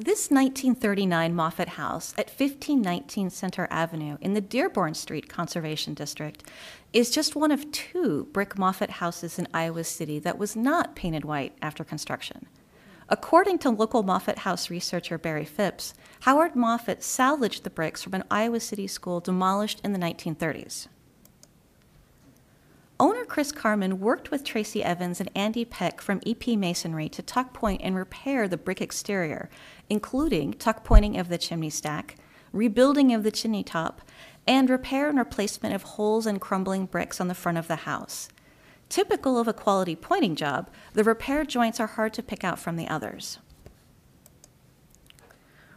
This 0.00 0.30
1939 0.30 1.34
Moffitt 1.34 1.70
House 1.70 2.14
at 2.16 2.28
1519 2.28 3.30
Center 3.30 3.66
Avenue 3.68 4.16
in 4.20 4.32
the 4.32 4.40
Dearborn 4.40 4.94
Street 4.94 5.28
Conservation 5.28 5.92
District 5.92 6.44
is 6.92 7.10
just 7.10 7.34
one 7.34 7.50
of 7.50 7.72
two 7.72 8.28
brick 8.32 8.56
Moffitt 8.56 8.90
houses 8.90 9.40
in 9.40 9.48
Iowa 9.52 9.82
City 9.82 10.20
that 10.20 10.38
was 10.38 10.54
not 10.54 10.94
painted 10.94 11.24
white 11.24 11.56
after 11.60 11.82
construction. 11.82 12.46
According 13.08 13.58
to 13.58 13.70
local 13.70 14.04
Moffitt 14.04 14.38
House 14.38 14.70
researcher 14.70 15.18
Barry 15.18 15.44
Phipps, 15.44 15.94
Howard 16.20 16.54
Moffitt 16.54 17.02
salvaged 17.02 17.64
the 17.64 17.70
bricks 17.70 18.00
from 18.00 18.14
an 18.14 18.24
Iowa 18.30 18.60
City 18.60 18.86
school 18.86 19.18
demolished 19.18 19.80
in 19.82 19.94
the 19.94 19.98
1930s. 19.98 20.86
Owner 23.00 23.24
Chris 23.24 23.52
Carmen 23.52 24.00
worked 24.00 24.32
with 24.32 24.42
Tracy 24.42 24.82
Evans 24.82 25.20
and 25.20 25.30
Andy 25.32 25.64
Peck 25.64 26.00
from 26.00 26.20
EP 26.26 26.48
Masonry 26.58 27.08
to 27.10 27.22
tuck 27.22 27.52
point 27.52 27.80
and 27.84 27.94
repair 27.94 28.48
the 28.48 28.56
brick 28.56 28.80
exterior, 28.80 29.48
including 29.90 30.52
tuck 30.52 30.84
pointing 30.84 31.16
of 31.16 31.28
the 31.28 31.38
chimney 31.38 31.70
stack, 31.70 32.16
rebuilding 32.52 33.12
of 33.12 33.22
the 33.22 33.30
chimney 33.30 33.62
top, 33.62 34.02
and 34.46 34.70
repair 34.70 35.08
and 35.08 35.18
replacement 35.18 35.74
of 35.74 35.82
holes 35.82 36.26
and 36.26 36.40
crumbling 36.40 36.86
bricks 36.86 37.20
on 37.20 37.28
the 37.28 37.34
front 37.34 37.58
of 37.58 37.68
the 37.68 37.76
house. 37.76 38.28
Typical 38.88 39.38
of 39.38 39.46
a 39.46 39.52
quality 39.52 39.94
pointing 39.94 40.34
job, 40.34 40.70
the 40.94 41.04
repair 41.04 41.44
joints 41.44 41.78
are 41.78 41.86
hard 41.86 42.14
to 42.14 42.22
pick 42.22 42.42
out 42.42 42.58
from 42.58 42.76
the 42.76 42.88
others. 42.88 43.38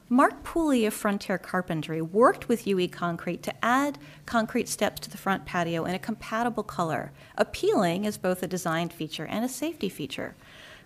Mark 0.08 0.44
Pooley 0.44 0.86
of 0.86 0.94
Frontier 0.94 1.38
Carpentry 1.38 2.02
worked 2.02 2.50
with 2.50 2.68
UE 2.68 2.90
Concrete 2.90 3.42
to 3.44 3.66
add 3.66 3.98
concrete 4.26 4.68
steps 4.68 5.00
to 5.00 5.10
the 5.10 5.18
front 5.18 5.46
patio 5.46 5.86
in 5.86 5.96
a 5.96 6.00
compatible 6.00 6.64
color, 6.64 7.14
appealing 7.38 8.06
as 8.06 8.18
both 8.18 8.44
a 8.44 8.48
design 8.48 8.90
feature 8.90 9.26
and 9.26 9.46
a 9.46 9.48
safety 9.48 9.88
feature. 9.88 10.36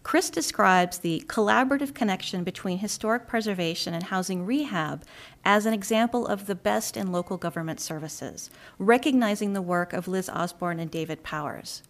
Chris 0.05 0.29
describes 0.29 0.99
the 0.99 1.23
collaborative 1.25 1.95
connection 1.95 2.43
between 2.43 2.77
historic 2.77 3.25
preservation 3.25 3.91
and 3.91 4.03
housing 4.03 4.45
rehab 4.45 5.03
as 5.43 5.65
an 5.65 5.73
example 5.73 6.27
of 6.27 6.45
the 6.45 6.53
best 6.53 6.95
in 6.95 7.11
local 7.11 7.37
government 7.37 7.79
services, 7.79 8.51
recognizing 8.77 9.53
the 9.53 9.63
work 9.63 9.93
of 9.93 10.07
Liz 10.07 10.29
Osborne 10.29 10.79
and 10.79 10.91
David 10.91 11.23
Powers. 11.23 11.81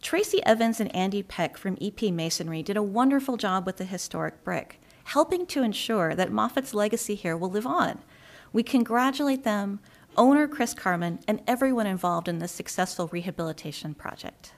Tracy 0.00 0.42
Evans 0.46 0.80
and 0.80 0.92
Andy 0.96 1.22
Peck 1.22 1.58
from 1.58 1.76
EP 1.82 2.04
Masonry 2.04 2.62
did 2.62 2.78
a 2.78 2.82
wonderful 2.82 3.36
job 3.36 3.66
with 3.66 3.76
the 3.76 3.84
historic 3.84 4.42
brick, 4.42 4.80
helping 5.04 5.44
to 5.48 5.62
ensure 5.62 6.14
that 6.14 6.32
Moffitt's 6.32 6.72
legacy 6.72 7.14
here 7.14 7.36
will 7.36 7.50
live 7.50 7.66
on. 7.66 8.00
We 8.54 8.62
congratulate 8.62 9.44
them, 9.44 9.80
owner 10.16 10.48
Chris 10.48 10.72
Carmen, 10.72 11.18
and 11.28 11.42
everyone 11.46 11.86
involved 11.86 12.26
in 12.26 12.38
this 12.38 12.52
successful 12.52 13.08
rehabilitation 13.08 13.92
project. 13.92 14.54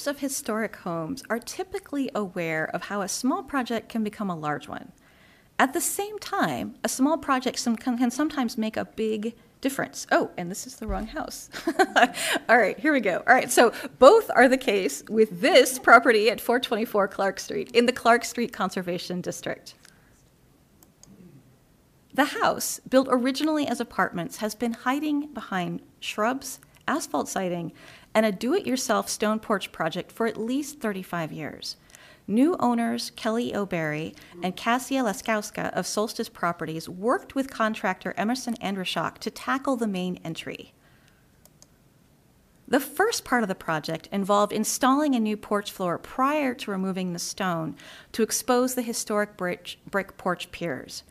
Owners 0.00 0.06
of 0.06 0.20
historic 0.20 0.76
homes 0.76 1.22
are 1.28 1.38
typically 1.38 2.10
aware 2.14 2.64
of 2.64 2.84
how 2.84 3.02
a 3.02 3.08
small 3.08 3.42
project 3.42 3.90
can 3.90 4.02
become 4.02 4.30
a 4.30 4.34
large 4.34 4.66
one. 4.66 4.92
At 5.58 5.74
the 5.74 5.80
same 5.82 6.18
time, 6.18 6.76
a 6.82 6.88
small 6.88 7.18
project 7.18 7.58
some, 7.58 7.76
can, 7.76 7.98
can 7.98 8.10
sometimes 8.10 8.56
make 8.56 8.78
a 8.78 8.86
big 8.86 9.34
difference. 9.60 10.06
Oh, 10.10 10.30
and 10.38 10.50
this 10.50 10.66
is 10.66 10.76
the 10.76 10.86
wrong 10.86 11.06
house. 11.06 11.50
All 12.48 12.56
right, 12.56 12.78
here 12.78 12.94
we 12.94 13.00
go. 13.00 13.22
All 13.26 13.34
right, 13.34 13.52
so 13.52 13.74
both 13.98 14.30
are 14.34 14.48
the 14.48 14.56
case 14.56 15.02
with 15.10 15.42
this 15.42 15.78
property 15.78 16.30
at 16.30 16.40
424 16.40 17.06
Clark 17.08 17.38
Street 17.38 17.70
in 17.72 17.84
the 17.84 17.92
Clark 17.92 18.24
Street 18.24 18.54
Conservation 18.54 19.20
District. 19.20 19.74
The 22.14 22.24
house, 22.24 22.80
built 22.88 23.08
originally 23.10 23.66
as 23.66 23.80
apartments, 23.80 24.38
has 24.38 24.54
been 24.54 24.72
hiding 24.72 25.26
behind 25.34 25.82
shrubs, 26.00 26.58
asphalt 26.88 27.28
siding, 27.28 27.72
and 28.14 28.26
a 28.26 28.32
do 28.32 28.54
it 28.54 28.66
yourself 28.66 29.08
stone 29.08 29.38
porch 29.38 29.72
project 29.72 30.10
for 30.10 30.26
at 30.26 30.36
least 30.36 30.80
35 30.80 31.32
years. 31.32 31.76
New 32.26 32.56
owners 32.60 33.10
Kelly 33.16 33.54
O'Barry 33.54 34.14
and 34.42 34.56
Cassia 34.56 35.02
Laskowska 35.02 35.72
of 35.72 35.86
Solstice 35.86 36.28
Properties 36.28 36.88
worked 36.88 37.34
with 37.34 37.50
contractor 37.50 38.14
Emerson 38.16 38.54
Andrishak 38.62 39.18
to 39.18 39.30
tackle 39.30 39.76
the 39.76 39.88
main 39.88 40.20
entry. 40.24 40.72
The 42.68 42.78
first 42.78 43.24
part 43.24 43.42
of 43.42 43.48
the 43.48 43.56
project 43.56 44.08
involved 44.12 44.52
installing 44.52 45.16
a 45.16 45.20
new 45.20 45.36
porch 45.36 45.72
floor 45.72 45.98
prior 45.98 46.54
to 46.54 46.70
removing 46.70 47.12
the 47.12 47.18
stone 47.18 47.74
to 48.12 48.22
expose 48.22 48.76
the 48.76 48.82
historic 48.82 49.36
brick 49.36 50.16
porch 50.16 50.52
piers. 50.52 51.02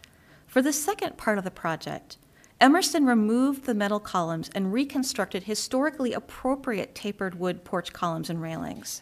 For 0.48 0.62
the 0.62 0.72
second 0.72 1.18
part 1.18 1.38
of 1.38 1.44
the 1.44 1.52
project, 1.52 2.18
Emerson 2.62 3.06
removed 3.06 3.64
the 3.64 3.74
metal 3.74 4.02
columns 4.02 4.50
and 4.54 4.74
reconstructed 4.74 5.44
historically 5.44 6.12
appropriate 6.12 6.94
tapered 6.94 7.40
wood 7.40 7.64
porch 7.64 7.94
columns 7.94 8.30
and 8.30 8.42
railings. 8.42 9.02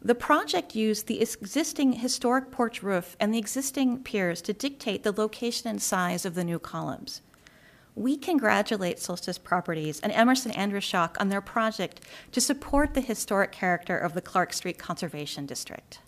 The 0.00 0.14
project 0.14 0.74
used 0.74 1.06
the 1.06 1.20
existing 1.20 1.94
historic 1.94 2.50
porch 2.50 2.82
roof 2.82 3.16
and 3.20 3.34
the 3.34 3.38
existing 3.38 4.02
piers 4.02 4.40
to 4.42 4.54
dictate 4.54 5.02
the 5.02 5.12
location 5.12 5.68
and 5.68 5.82
size 5.82 6.24
of 6.24 6.34
the 6.34 6.44
new 6.44 6.58
columns. 6.58 7.20
We 7.94 8.16
congratulate 8.16 9.00
Solstice 9.00 9.38
Properties 9.38 10.00
and 10.00 10.12
Emerson 10.12 10.52
Andrishak 10.52 11.16
on 11.20 11.28
their 11.28 11.42
project 11.42 12.00
to 12.32 12.40
support 12.40 12.94
the 12.94 13.00
historic 13.02 13.52
character 13.52 13.98
of 13.98 14.14
the 14.14 14.22
Clark 14.22 14.54
Street 14.54 14.78
Conservation 14.78 15.44
District. 15.44 15.98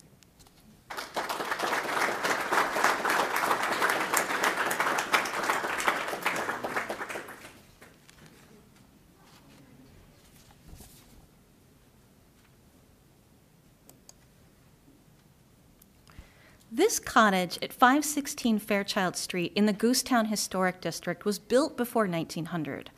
This 16.73 16.99
cottage 17.11 17.59
at 17.61 17.73
516 17.73 18.57
Fairchild 18.59 19.17
Street 19.17 19.51
in 19.53 19.65
the 19.65 19.73
Goosetown 19.73 20.27
Historic 20.27 20.79
District 20.79 21.25
was 21.25 21.39
built 21.39 21.75
before 21.75 22.07
1900. 22.07 22.89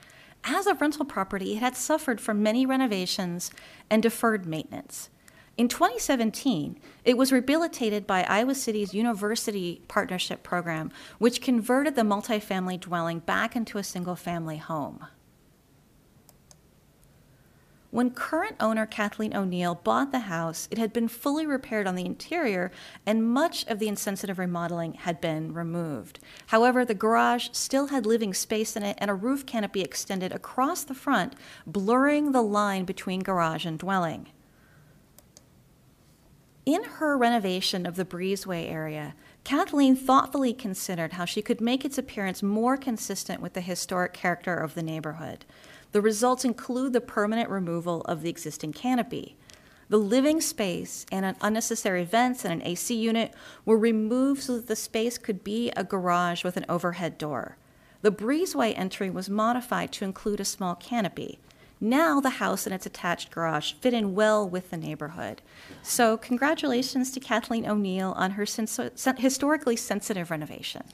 As 0.44 0.68
a 0.68 0.76
rental 0.76 1.04
property, 1.04 1.54
it 1.54 1.62
had 1.62 1.76
suffered 1.76 2.22
from 2.22 2.44
many 2.44 2.64
renovations 2.64 3.50
and 3.90 4.04
deferred 4.04 4.46
maintenance. 4.46 5.10
In 5.58 5.68
2017, 5.68 6.78
it 7.04 7.18
was 7.18 7.32
rehabilitated 7.32 8.06
by 8.06 8.22
Iowa 8.30 8.54
City's 8.54 8.92
UniverCity 8.92 9.80
Partnership 9.88 10.44
Program, 10.44 10.92
which 11.18 11.42
converted 11.42 11.96
the 11.96 12.04
multifamily 12.04 12.80
dwelling 12.80 13.18
back 13.18 13.56
into 13.56 13.80
a 13.80 13.84
single 13.84 14.16
family 14.16 14.58
home. 14.58 15.08
When 17.94 18.10
current 18.10 18.56
owner 18.60 18.88
Kathleen 18.88 19.36
O'Neill 19.38 19.76
bought 19.76 20.12
the 20.12 20.22
house, 20.22 20.68
it 20.72 20.80
had 20.80 20.94
been 20.94 21.08
fully 21.08 21.46
repaired 21.46 21.86
on 21.86 21.94
the 21.94 22.08
interior 22.08 22.72
and 23.06 23.32
much 23.32 23.68
of 23.68 23.78
the 23.78 23.88
insensitive 23.88 24.40
remodeling 24.40 24.94
had 24.96 25.22
been 25.22 25.54
removed. 25.54 26.18
However, 26.48 26.84
the 26.84 26.96
garage 26.96 27.50
still 27.52 27.90
had 27.90 28.08
living 28.08 28.34
space 28.34 28.76
in 28.76 28.82
it 28.82 28.98
and 29.00 29.12
a 29.12 29.14
roof 29.14 29.46
canopy 29.46 29.82
extended 29.82 30.32
across 30.32 30.84
the 30.84 30.96
front, 30.96 31.36
blurring 31.68 32.32
the 32.32 32.42
line 32.42 32.84
between 32.84 33.22
garage 33.22 33.64
and 33.64 33.78
dwelling. 33.78 34.26
In 36.66 36.84
her 36.84 37.16
renovation 37.16 37.86
of 37.86 37.96
the 37.96 38.06
breezeway 38.06 38.68
area, 38.72 39.14
Kathleen 39.44 39.96
thoughtfully 39.96 40.54
considered 40.54 41.14
how 41.14 41.26
she 41.26 41.44
could 41.44 41.62
make 41.62 41.86
its 41.86 42.00
appearance 42.00 42.42
more 42.42 42.76
consistent 42.76 43.40
with 43.40 43.54
the 43.54 43.62
historic 43.62 44.14
character 44.14 44.56
of 44.56 44.74
the 44.74 44.82
neighborhood. 44.82 45.46
The 45.94 46.02
results 46.02 46.44
include 46.44 46.92
the 46.92 47.02
permanent 47.02 47.52
removal 47.52 48.02
of 48.02 48.24
the 48.24 48.30
existing 48.30 48.74
canopy. 48.74 49.38
The 49.90 49.98
living 49.98 50.42
space 50.42 51.06
and 51.12 51.24
an 51.24 51.36
unnecessary 51.40 52.04
vents 52.04 52.44
and 52.44 52.52
an 52.52 52.68
AC 52.68 52.96
unit 52.96 53.32
were 53.64 53.78
removed 53.78 54.42
so 54.42 54.56
that 54.56 54.68
the 54.68 54.76
space 54.76 55.20
could 55.20 55.44
be 55.44 55.70
a 55.78 55.84
garage 55.84 56.44
with 56.44 56.58
an 56.58 56.66
overhead 56.68 57.20
door. 57.20 57.58
The 58.02 58.12
breezeway 58.12 58.74
entry 58.76 59.12
was 59.12 59.30
modified 59.30 59.92
to 59.94 60.06
include 60.06 60.40
a 60.40 60.46
small 60.46 60.74
canopy. 60.74 61.38
Now 61.80 62.20
the 62.20 62.32
house 62.42 62.66
and 62.66 62.74
its 62.74 62.88
attached 62.88 63.30
garage 63.30 63.74
fit 63.74 63.94
in 63.94 64.16
well 64.16 64.50
with 64.50 64.72
the 64.72 64.78
neighborhood. 64.78 65.44
So, 65.84 66.18
congratulations 66.18 67.12
to 67.12 67.20
Kathleen 67.20 67.68
O'Neill 67.68 68.14
on 68.14 68.32
her 68.32 68.46
historically 68.46 69.76
sensitive 69.76 70.32
renovation. 70.32 70.86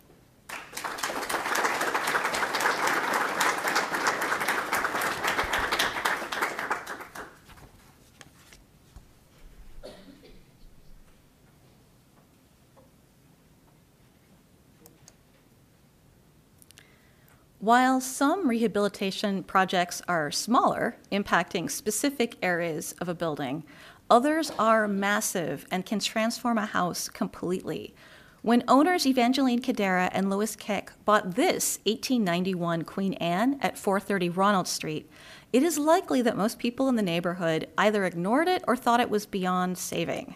While 17.70 18.02
some 18.02 18.50
rehabilitation 18.50 19.44
projects 19.44 20.02
are 20.08 20.32
smaller, 20.32 20.98
impacting 21.12 21.70
specific 21.70 22.36
areas 22.42 22.96
of 23.00 23.08
a 23.08 23.14
building, 23.14 23.64
others 24.10 24.52
are 24.58 24.88
massive 24.88 25.68
and 25.70 25.86
can 25.86 26.00
transform 26.00 26.58
a 26.58 26.66
house 26.66 27.10
completely. 27.10 27.94
When 28.42 28.64
owners 28.68 29.06
Evangeline 29.06 29.62
Cadera 29.62 30.10
and 30.14 30.32
Louis 30.32 30.56
Keck 30.56 30.94
bought 31.06 31.36
this 31.36 31.78
1891 31.86 32.86
Queen 32.86 33.14
Anne 33.14 33.60
at 33.62 33.78
430 33.78 34.30
Ronald 34.30 34.68
Street, 34.68 35.08
it 35.54 35.62
is 35.62 35.78
likely 35.78 36.24
that 36.24 36.36
most 36.36 36.58
people 36.58 36.90
in 36.90 36.96
the 36.96 37.04
neighborhood 37.04 37.68
either 37.78 38.04
ignored 38.04 38.48
it 38.48 38.64
or 38.68 38.76
thought 38.76 39.00
it 39.00 39.12
was 39.12 39.28
beyond 39.28 39.78
saving. 39.78 40.34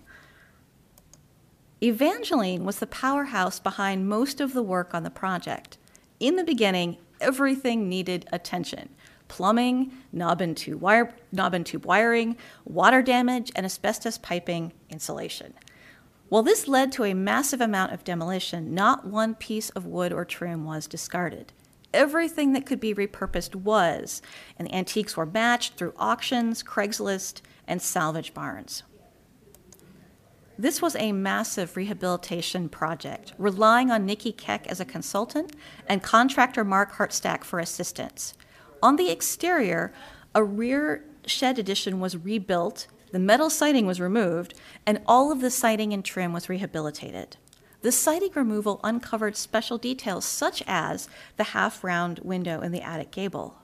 Evangeline 1.81 2.63
was 2.63 2.77
the 2.77 2.85
powerhouse 2.85 3.57
behind 3.57 4.07
most 4.07 4.39
of 4.39 4.53
the 4.53 4.61
work 4.61 4.93
on 4.93 5.01
the 5.01 5.09
project. 5.09 5.79
In 6.19 6.35
the 6.35 6.43
beginning, 6.43 6.97
everything 7.23 7.89
needed 7.89 8.27
attention 8.31 8.89
plumbing, 9.29 9.91
knob 10.11 10.41
and, 10.41 10.55
tube 10.55 10.79
wire, 10.79 11.11
knob 11.31 11.55
and 11.55 11.65
tube 11.65 11.85
wiring, 11.85 12.37
water 12.65 13.01
damage, 13.01 13.51
and 13.55 13.65
asbestos 13.65 14.19
piping 14.19 14.71
insulation. 14.91 15.53
While 16.29 16.43
this 16.43 16.67
led 16.67 16.91
to 16.91 17.03
a 17.03 17.15
massive 17.15 17.59
amount 17.59 17.93
of 17.93 18.03
demolition, 18.03 18.75
not 18.75 19.07
one 19.07 19.33
piece 19.33 19.71
of 19.71 19.87
wood 19.87 20.13
or 20.13 20.23
trim 20.23 20.65
was 20.65 20.85
discarded. 20.85 21.51
Everything 21.93 22.53
that 22.53 22.65
could 22.65 22.79
be 22.79 22.93
repurposed 22.93 23.55
was, 23.55 24.21
and 24.59 24.67
the 24.67 24.75
antiques 24.75 25.17
were 25.17 25.25
matched 25.25 25.77
through 25.77 25.93
auctions, 25.97 26.61
Craigslist, 26.61 27.41
and 27.67 27.81
salvage 27.81 28.33
barns. 28.35 28.83
This 30.57 30.83
was 30.83 30.95
a 30.95 31.11
massive 31.11 31.75
rehabilitation 31.75 32.69
project, 32.69 33.33
relying 33.39 33.89
on 33.89 34.05
Nikki 34.05 34.31
Keck 34.31 34.67
as 34.67 34.79
a 34.79 34.85
consultant 34.85 35.55
and 35.87 36.03
contractor 36.03 36.63
Mark 36.63 36.93
Hartstack 36.93 37.43
for 37.43 37.59
assistance. 37.59 38.35
On 38.81 38.95
the 38.95 39.09
exterior, 39.09 39.91
a 40.35 40.43
rear 40.43 41.03
shed 41.25 41.57
addition 41.57 41.99
was 41.99 42.15
rebuilt, 42.15 42.85
the 43.11 43.19
metal 43.19 43.49
siding 43.49 43.87
was 43.87 43.99
removed, 43.99 44.53
and 44.85 45.01
all 45.07 45.31
of 45.31 45.41
the 45.41 45.49
siding 45.49 45.91
and 45.91 46.05
trim 46.05 46.33
was 46.33 46.49
rehabilitated. 46.49 47.37
The 47.81 47.91
siding 47.91 48.31
removal 48.35 48.79
uncovered 48.83 49.35
special 49.35 49.79
details 49.79 50.23
such 50.23 50.61
as 50.67 51.09
the 51.37 51.45
half 51.45 51.83
round 51.83 52.19
window 52.19 52.61
in 52.61 52.71
the 52.71 52.81
attic 52.81 53.11
gable. 53.11 53.62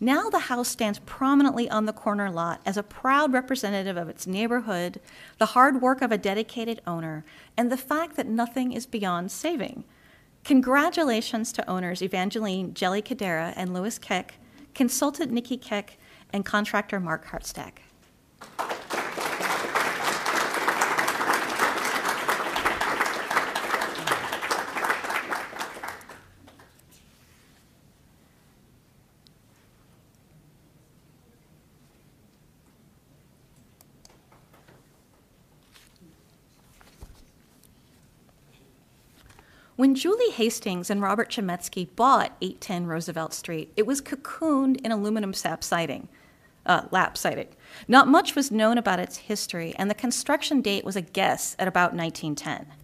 Now 0.00 0.30
the 0.30 0.38
house 0.38 0.68
stands 0.68 1.00
prominently 1.00 1.68
on 1.68 1.86
the 1.86 1.92
corner 1.92 2.30
lot 2.30 2.60
as 2.64 2.76
a 2.76 2.84
proud 2.84 3.32
representative 3.32 3.96
of 3.96 4.08
its 4.08 4.28
neighborhood, 4.28 5.00
the 5.38 5.46
hard 5.46 5.82
work 5.82 6.02
of 6.02 6.12
a 6.12 6.18
dedicated 6.18 6.80
owner, 6.86 7.24
and 7.56 7.70
the 7.70 7.76
fact 7.76 8.14
that 8.14 8.28
nothing 8.28 8.72
is 8.72 8.86
beyond 8.86 9.32
saving. 9.32 9.82
Congratulations 10.44 11.52
to 11.52 11.68
owners 11.68 12.00
Evangeline 12.00 12.74
Jelly 12.74 13.02
Cadera 13.02 13.52
and 13.56 13.74
Louis 13.74 13.98
Keck, 13.98 14.34
consultant 14.72 15.32
Nikki 15.32 15.56
Keck, 15.56 15.98
and 16.32 16.44
contractor 16.44 17.00
Mark 17.00 17.26
Hartstack. 17.26 17.78
When 39.78 39.94
Julie 39.94 40.32
Hastings 40.32 40.90
and 40.90 41.00
Robert 41.00 41.30
Chemetsky 41.30 41.88
bought 41.94 42.36
810 42.40 42.86
Roosevelt 42.88 43.32
Street, 43.32 43.72
it 43.76 43.86
was 43.86 44.00
cocooned 44.00 44.84
in 44.84 44.90
aluminum 44.90 45.32
sap 45.32 45.62
siding, 45.62 46.08
uh, 46.66 46.86
lap 46.90 47.16
siding. 47.16 47.46
Not 47.86 48.08
much 48.08 48.34
was 48.34 48.50
known 48.50 48.76
about 48.76 48.98
its 48.98 49.18
history, 49.18 49.76
and 49.78 49.88
the 49.88 49.94
construction 49.94 50.62
date 50.62 50.84
was 50.84 50.96
a 50.96 51.00
guess 51.00 51.54
at 51.60 51.68
about 51.68 51.94
1910. 51.94 52.74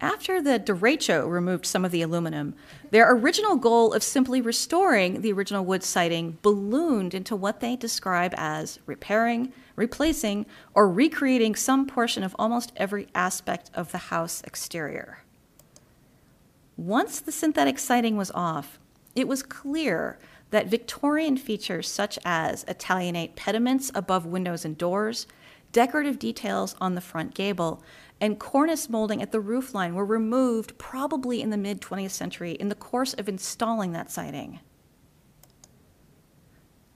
After 0.00 0.40
the 0.40 0.58
derecho 0.58 1.28
removed 1.28 1.66
some 1.66 1.84
of 1.84 1.92
the 1.92 2.00
aluminum, 2.00 2.54
their 2.90 3.12
original 3.12 3.56
goal 3.56 3.92
of 3.92 4.02
simply 4.02 4.40
restoring 4.40 5.20
the 5.20 5.34
original 5.34 5.66
wood 5.66 5.82
siding 5.82 6.38
ballooned 6.40 7.12
into 7.12 7.36
what 7.36 7.60
they 7.60 7.76
describe 7.76 8.32
as 8.38 8.78
repairing, 8.86 9.52
replacing, 9.76 10.46
or 10.72 10.88
recreating 10.88 11.54
some 11.54 11.86
portion 11.86 12.22
of 12.22 12.34
almost 12.38 12.72
every 12.78 13.08
aspect 13.14 13.70
of 13.74 13.92
the 13.92 13.98
house 14.08 14.40
exterior. 14.46 15.18
Once 16.76 17.20
the 17.20 17.32
synthetic 17.32 17.78
siding 17.78 18.16
was 18.16 18.32
off, 18.32 18.80
it 19.14 19.28
was 19.28 19.42
clear 19.42 20.18
that 20.50 20.66
Victorian 20.66 21.36
features 21.36 21.88
such 21.88 22.18
as 22.24 22.64
Italianate 22.66 23.36
pediments 23.36 23.92
above 23.94 24.26
windows 24.26 24.64
and 24.64 24.76
doors, 24.76 25.26
decorative 25.70 26.18
details 26.18 26.74
on 26.80 26.94
the 26.94 27.00
front 27.00 27.34
gable, 27.34 27.82
and 28.20 28.40
cornice 28.40 28.88
molding 28.88 29.22
at 29.22 29.30
the 29.30 29.40
roofline 29.40 29.94
were 29.94 30.04
removed 30.04 30.76
probably 30.76 31.40
in 31.40 31.50
the 31.50 31.56
mid 31.56 31.80
20th 31.80 32.10
century 32.10 32.52
in 32.52 32.68
the 32.68 32.74
course 32.74 33.14
of 33.14 33.28
installing 33.28 33.92
that 33.92 34.10
siding. 34.10 34.60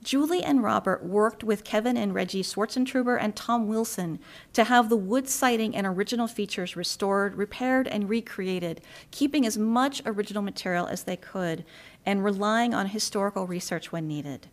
Julie 0.09 0.43
and 0.43 0.63
Robert 0.63 1.05
worked 1.05 1.45
with 1.45 1.65
Kevin 1.65 1.99
and 1.99 2.15
Reggie 2.15 2.43
Schwarzentruber 2.43 3.19
and 3.21 3.37
Tom 3.37 3.69
Wilson 3.69 4.19
to 4.55 4.65
have 4.65 4.89
the 4.89 4.97
wood 4.97 5.29
siding 5.29 5.77
and 5.77 5.87
original 5.87 6.27
features 6.27 6.77
restored, 6.77 7.35
repaired, 7.35 7.87
and 7.87 8.09
recreated, 8.09 8.81
keeping 9.11 9.45
as 9.45 9.59
much 9.59 10.01
original 10.07 10.43
material 10.43 10.87
as 10.87 11.03
they 11.03 11.17
could 11.19 11.63
and 12.07 12.25
relying 12.25 12.73
on 12.73 12.87
historical 12.87 13.47
research 13.47 13.93
when 13.93 14.09
needed. 14.09 14.47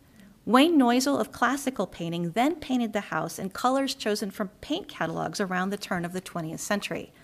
Wayne 0.44 0.78
Neusel 0.78 1.18
of 1.18 1.32
classical 1.32 1.86
painting 1.86 2.32
then 2.32 2.56
painted 2.56 2.92
the 2.92 3.08
house 3.08 3.38
in 3.38 3.48
colors 3.48 3.94
chosen 3.94 4.30
from 4.30 4.50
paint 4.60 4.88
catalogs 4.88 5.40
around 5.40 5.70
the 5.70 5.78
turn 5.78 6.04
of 6.04 6.12
the 6.12 6.20
20th 6.20 6.58
century. 6.58 7.14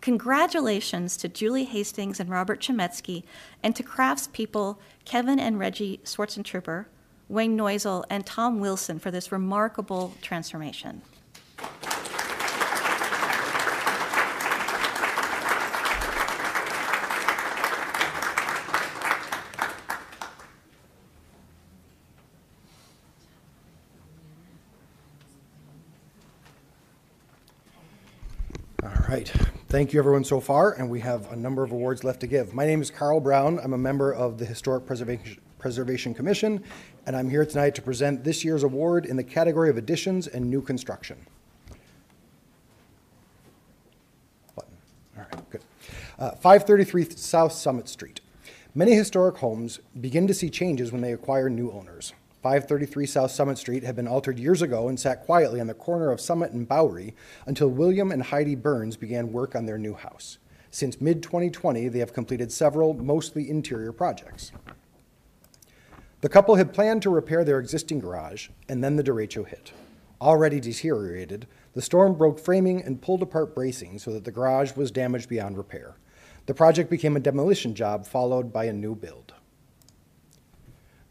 Congratulations 0.00 1.14
to 1.18 1.28
Julie 1.28 1.64
Hastings 1.64 2.20
and 2.20 2.30
Robert 2.30 2.62
Chemetsky 2.62 3.22
and 3.62 3.76
to 3.76 3.82
craftspeople 3.82 4.78
Kevin 5.04 5.38
and 5.38 5.58
Reggie 5.58 6.00
Schwarzentruber, 6.04 6.86
Wayne 7.30 7.56
Neusel, 7.56 8.02
and 8.10 8.26
Tom 8.26 8.58
Wilson 8.58 8.98
for 8.98 9.12
this 9.12 9.30
remarkable 9.30 10.12
transformation. 10.20 11.00
All 28.82 28.90
right. 29.08 29.32
Thank 29.68 29.92
you, 29.92 30.00
everyone, 30.00 30.24
so 30.24 30.40
far, 30.40 30.72
and 30.72 30.90
we 30.90 30.98
have 30.98 31.30
a 31.30 31.36
number 31.36 31.62
of 31.62 31.70
awards 31.70 32.02
left 32.02 32.18
to 32.22 32.26
give. 32.26 32.52
My 32.52 32.66
name 32.66 32.82
is 32.82 32.90
Carl 32.90 33.20
Brown. 33.20 33.60
I'm 33.60 33.72
a 33.72 33.78
member 33.78 34.12
of 34.12 34.38
the 34.38 34.44
Historic 34.44 34.84
Preservation, 34.84 35.40
Preservation 35.60 36.14
Commission, 36.14 36.64
and 37.06 37.14
I'm 37.14 37.30
here 37.30 37.44
tonight 37.44 37.74
to 37.76 37.82
present 37.82 38.24
this 38.24 38.44
year's 38.44 38.64
award 38.64 39.06
in 39.06 39.16
the 39.16 39.22
category 39.22 39.70
of 39.70 39.76
additions 39.76 40.26
and 40.26 40.48
new 40.48 40.62
construction. 40.62 41.18
Button. 44.56 44.72
All 45.16 45.24
right, 45.32 45.50
good. 45.50 45.62
Uh, 46.18 46.30
533 46.32 47.10
South 47.10 47.52
Summit 47.52 47.88
Street. 47.88 48.20
Many 48.74 48.94
historic 48.94 49.36
homes 49.36 49.80
begin 50.00 50.26
to 50.26 50.34
see 50.34 50.48
changes 50.48 50.90
when 50.90 51.02
they 51.02 51.12
acquire 51.12 51.50
new 51.50 51.70
owners. 51.70 52.14
533 52.42 53.04
South 53.04 53.30
Summit 53.30 53.58
Street 53.58 53.82
had 53.82 53.96
been 53.96 54.08
altered 54.08 54.38
years 54.38 54.62
ago 54.62 54.88
and 54.88 54.98
sat 54.98 55.26
quietly 55.26 55.60
on 55.60 55.66
the 55.66 55.74
corner 55.74 56.10
of 56.10 56.20
Summit 56.20 56.52
and 56.52 56.66
Bowery 56.66 57.14
until 57.46 57.68
William 57.68 58.10
and 58.10 58.22
Heidi 58.22 58.54
Burns 58.54 58.96
began 58.96 59.32
work 59.32 59.54
on 59.54 59.66
their 59.66 59.76
new 59.76 59.92
house. 59.92 60.38
Since 60.70 61.00
mid 61.00 61.22
2020, 61.22 61.88
they 61.88 61.98
have 61.98 62.14
completed 62.14 62.50
several, 62.50 62.94
mostly 62.94 63.50
interior 63.50 63.92
projects. 63.92 64.52
The 66.20 66.28
couple 66.28 66.56
had 66.56 66.74
planned 66.74 67.00
to 67.02 67.10
repair 67.10 67.44
their 67.44 67.58
existing 67.58 68.00
garage, 68.00 68.48
and 68.68 68.84
then 68.84 68.96
the 68.96 69.02
derecho 69.02 69.46
hit. 69.46 69.72
Already 70.20 70.60
deteriorated, 70.60 71.46
the 71.72 71.80
storm 71.80 72.14
broke 72.14 72.38
framing 72.38 72.82
and 72.82 73.00
pulled 73.00 73.22
apart 73.22 73.54
bracing 73.54 73.98
so 73.98 74.12
that 74.12 74.24
the 74.24 74.30
garage 74.30 74.76
was 74.76 74.90
damaged 74.90 75.30
beyond 75.30 75.56
repair. 75.56 75.94
The 76.44 76.52
project 76.52 76.90
became 76.90 77.16
a 77.16 77.20
demolition 77.20 77.74
job 77.74 78.06
followed 78.06 78.52
by 78.52 78.64
a 78.64 78.72
new 78.72 78.94
build. 78.94 79.32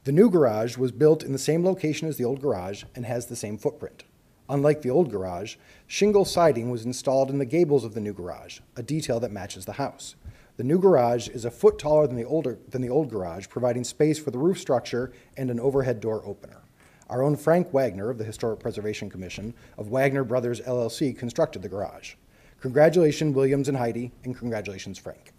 The 0.03 0.11
new 0.11 0.29
garage 0.29 0.77
was 0.77 0.91
built 0.91 1.23
in 1.23 1.31
the 1.31 1.39
same 1.39 1.65
location 1.65 2.07
as 2.07 2.17
the 2.17 2.25
old 2.25 2.39
garage 2.39 2.83
and 2.93 3.05
has 3.05 3.25
the 3.25 3.35
same 3.35 3.57
footprint. 3.57 4.03
Unlike 4.47 4.83
the 4.83 4.89
old 4.91 5.09
garage, 5.09 5.55
shingle 5.87 6.25
siding 6.25 6.69
was 6.69 6.85
installed 6.85 7.31
in 7.31 7.39
the 7.39 7.45
gables 7.45 7.83
of 7.83 7.95
the 7.95 7.99
new 7.99 8.13
garage, 8.13 8.59
a 8.75 8.83
detail 8.83 9.19
that 9.19 9.31
matches 9.31 9.65
the 9.65 9.73
house. 9.73 10.15
The 10.59 10.65
new 10.65 10.77
garage 10.77 11.29
is 11.29 11.45
a 11.45 11.51
foot 11.51 11.79
taller 11.79 12.05
than 12.05 12.17
the, 12.17 12.25
older, 12.25 12.59
than 12.67 12.81
the 12.81 12.89
old 12.89 13.09
garage, 13.09 13.47
providing 13.47 13.85
space 13.85 14.19
for 14.19 14.29
the 14.29 14.37
roof 14.37 14.59
structure 14.59 15.13
and 15.37 15.49
an 15.49 15.57
overhead 15.57 16.01
door 16.01 16.21
opener. 16.25 16.63
Our 17.09 17.23
own 17.23 17.37
Frank 17.37 17.73
Wagner 17.73 18.09
of 18.09 18.17
the 18.17 18.25
Historic 18.25 18.59
Preservation 18.59 19.09
Commission 19.09 19.53
of 19.77 19.87
Wagner 19.87 20.25
Brothers 20.25 20.59
LLC 20.59 21.17
constructed 21.17 21.61
the 21.61 21.69
garage. 21.69 22.15
Congratulations, 22.59 23.33
Williams 23.33 23.69
and 23.69 23.77
Heidi, 23.77 24.11
and 24.25 24.37
congratulations, 24.37 24.97
Frank. 24.97 25.31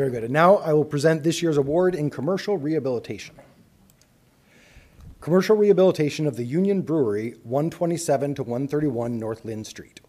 Very 0.00 0.12
good. 0.12 0.24
And 0.24 0.32
now 0.32 0.56
I 0.56 0.72
will 0.72 0.86
present 0.86 1.22
this 1.22 1.42
year's 1.42 1.58
award 1.58 1.94
in 1.94 2.08
commercial 2.08 2.56
rehabilitation. 2.56 3.34
Commercial 5.20 5.54
rehabilitation 5.54 6.26
of 6.26 6.36
the 6.36 6.44
Union 6.44 6.80
Brewery, 6.80 7.34
127 7.42 8.36
to 8.36 8.42
131 8.42 9.18
North 9.18 9.44
Linn 9.44 9.62
Street. 9.62 10.00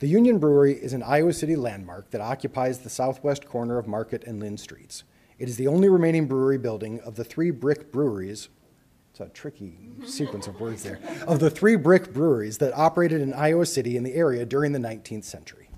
The 0.00 0.08
Union 0.08 0.40
Brewery 0.40 0.72
is 0.72 0.94
an 0.94 1.04
Iowa 1.04 1.32
City 1.32 1.54
landmark 1.54 2.10
that 2.10 2.20
occupies 2.20 2.80
the 2.80 2.90
southwest 2.90 3.46
corner 3.46 3.78
of 3.78 3.86
Market 3.86 4.24
and 4.24 4.40
Linn 4.40 4.58
Streets. 4.58 5.04
It 5.38 5.48
is 5.48 5.58
the 5.58 5.68
only 5.68 5.88
remaining 5.88 6.26
brewery 6.26 6.58
building 6.58 6.98
of 7.02 7.14
the 7.14 7.22
three 7.22 7.52
brick 7.52 7.92
breweries. 7.92 8.48
It's 9.12 9.20
a 9.20 9.28
tricky 9.28 9.78
sequence 10.04 10.48
of 10.48 10.58
words 10.60 10.82
there. 10.82 10.98
Of 11.28 11.38
the 11.38 11.50
three 11.50 11.76
brick 11.76 12.12
breweries 12.12 12.58
that 12.58 12.76
operated 12.76 13.20
in 13.20 13.32
Iowa 13.32 13.66
City 13.66 13.96
and 13.96 14.04
the 14.04 14.16
area 14.16 14.44
during 14.44 14.72
the 14.72 14.80
19th 14.80 15.22
century. 15.22 15.70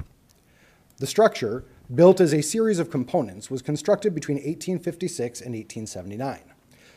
The 0.96 1.06
structure, 1.06 1.66
built 1.94 2.20
as 2.20 2.34
a 2.34 2.42
series 2.42 2.78
of 2.78 2.90
components, 2.90 3.50
was 3.50 3.62
constructed 3.62 4.14
between 4.14 4.36
1856 4.36 5.40
and 5.40 5.54
1879. 5.54 6.40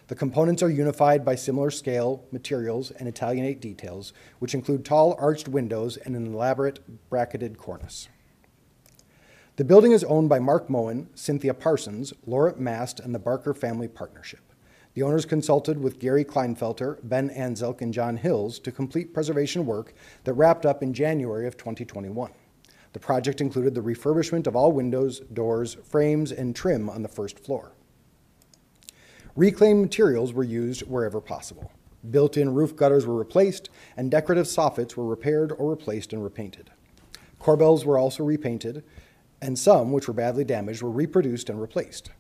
The 0.08 0.16
components 0.16 0.64
are 0.64 0.70
unified 0.72 1.24
by 1.24 1.36
similar 1.36 1.70
scale, 1.70 2.26
materials, 2.32 2.90
and 2.90 3.08
Italianate 3.08 3.62
details, 3.62 4.12
which 4.40 4.56
include 4.56 4.84
tall 4.84 5.16
arched 5.20 5.48
windows 5.48 5.98
and 5.98 6.16
an 6.16 6.34
elaborate 6.34 6.80
bracketed 7.12 7.60
cornice. 7.60 8.10
The 9.58 9.64
building 9.64 9.92
is 9.92 10.04
owned 10.06 10.30
by 10.30 10.40
Mark 10.40 10.70
Moen, 10.70 11.10
Cynthia 11.14 11.54
Parsons, 11.54 12.14
Laura 12.26 12.56
Mast, 12.58 13.00
and 13.00 13.14
the 13.14 13.20
Barker 13.20 13.54
Family 13.54 13.88
Partnership. 13.88 14.40
The 14.96 15.04
owners 15.04 15.26
consulted 15.26 15.80
with 15.80 16.00
Gary 16.00 16.26
Kleinfelter, 16.26 16.98
Ben 17.04 17.30
Anzelk, 17.30 17.82
and 17.82 17.94
John 17.94 18.18
Hills 18.18 18.58
to 18.60 18.72
complete 18.72 19.14
preservation 19.14 19.68
work 19.68 19.94
that 20.24 20.34
wrapped 20.34 20.66
up 20.66 20.82
in 20.82 20.96
January 20.96 21.46
of 21.46 21.58
2021. 21.58 22.32
The 22.94 23.00
project 23.00 23.42
included 23.42 23.76
the 23.76 23.82
refurbishment 23.82 24.48
of 24.48 24.56
all 24.56 24.72
windows, 24.72 25.20
doors, 25.20 25.78
frames, 25.84 26.32
and 26.32 26.56
trim 26.56 26.90
on 26.90 27.04
the 27.04 27.08
first 27.08 27.40
floor. 27.40 27.74
Reclaimed 29.36 29.82
materials 29.82 30.34
were 30.34 30.44
used 30.44 30.82
wherever 30.82 31.22
possible. 31.22 31.72
Built-in 32.10 32.54
roof 32.54 32.76
gutters 32.76 33.06
were 33.06 33.16
replaced, 33.16 33.70
and 33.96 34.10
decorative 34.10 34.48
soffits 34.48 34.96
were 34.96 35.06
repaired 35.06 35.52
or 35.58 35.70
replaced 35.70 36.14
and 36.14 36.24
repainted. 36.24 36.72
Corbels 37.40 37.86
were 37.86 37.98
also 37.98 38.24
repainted, 38.24 38.84
and 39.42 39.58
some, 39.58 39.92
which 39.92 40.08
were 40.08 40.14
badly 40.14 40.44
damaged, 40.44 40.82
were 40.82 40.90
reproduced 40.90 41.50
and 41.50 41.62
replaced. 41.62 42.12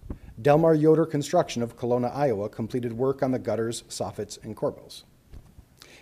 Delmar 0.42 0.74
Yoder 0.74 1.06
Construction 1.06 1.62
of 1.62 1.76
Kalona, 1.76 2.16
Iowa 2.16 2.48
completed 2.48 2.94
work 2.94 3.22
on 3.22 3.32
the 3.32 3.40
gutters, 3.40 3.84
soffits, 3.90 4.42
and 4.44 4.56
corbels. 4.56 5.04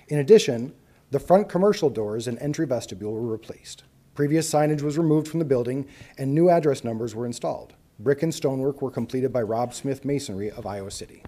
In 0.09 0.19
addition, 0.19 0.75
the 1.09 1.19
front 1.19 1.49
commercial 1.49 1.89
doors 1.89 2.27
and 2.27 2.37
entry 2.39 2.67
vestibule 2.67 3.13
were 3.13 3.31
replaced. 3.31 3.83
Previous 4.17 4.51
signage 4.51 4.81
was 4.81 4.97
removed 4.97 5.27
from 5.27 5.37
the 5.37 5.45
building 5.45 5.85
and 6.17 6.33
new 6.33 6.49
address 6.49 6.83
numbers 6.83 7.13
were 7.13 7.27
installed. 7.27 7.75
Brick 7.99 8.23
and 8.23 8.33
stonework 8.33 8.81
were 8.81 8.89
completed 8.89 9.31
by 9.31 9.43
Rob 9.43 9.75
Smith 9.75 10.03
Masonry 10.03 10.49
of 10.49 10.65
Iowa 10.65 10.89
City. 10.89 11.21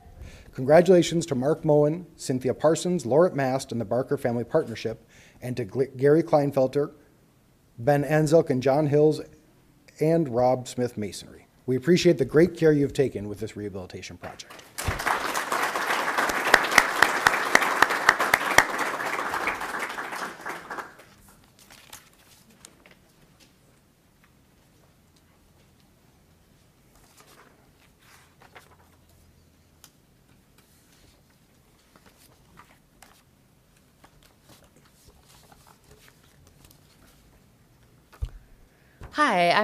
Congratulations 0.56 1.28
to 1.28 1.36
Mark 1.36 1.64
Moen, 1.64 2.08
Cynthia 2.16 2.56
Parsons, 2.56 3.04
Lauret 3.04 3.36
Mast, 3.36 3.72
and 3.72 3.80
the 3.80 3.86
Barker 3.86 4.18
Family 4.18 4.44
Partnership, 4.44 5.08
and 5.40 5.56
to 5.56 5.66
Gary 5.66 6.24
Kleinfelter, 6.24 6.94
Ben 7.78 8.04
Anzelk, 8.04 8.50
and 8.50 8.64
John 8.64 8.88
Hills, 8.88 9.22
and 10.00 10.28
Rob 10.28 10.68
Smith 10.68 10.98
Masonry. 10.98 11.46
We 11.68 11.76
appreciate 11.76 12.18
the 12.18 12.26
great 12.26 12.58
care 12.58 12.74
you've 12.74 12.94
taken 12.94 13.30
with 13.30 13.40
this 13.40 13.56
rehabilitation 13.56 14.18
project. 14.18 14.64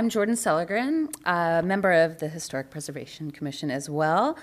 I'm 0.06 0.12
Jordan 0.12 0.36
Seligren, 0.36 1.08
a 1.26 1.64
member 1.64 1.92
of 1.92 2.20
the 2.20 2.28
Historic 2.28 2.70
Preservation 2.70 3.32
Commission 3.32 3.72
as 3.72 3.90
well, 3.90 4.38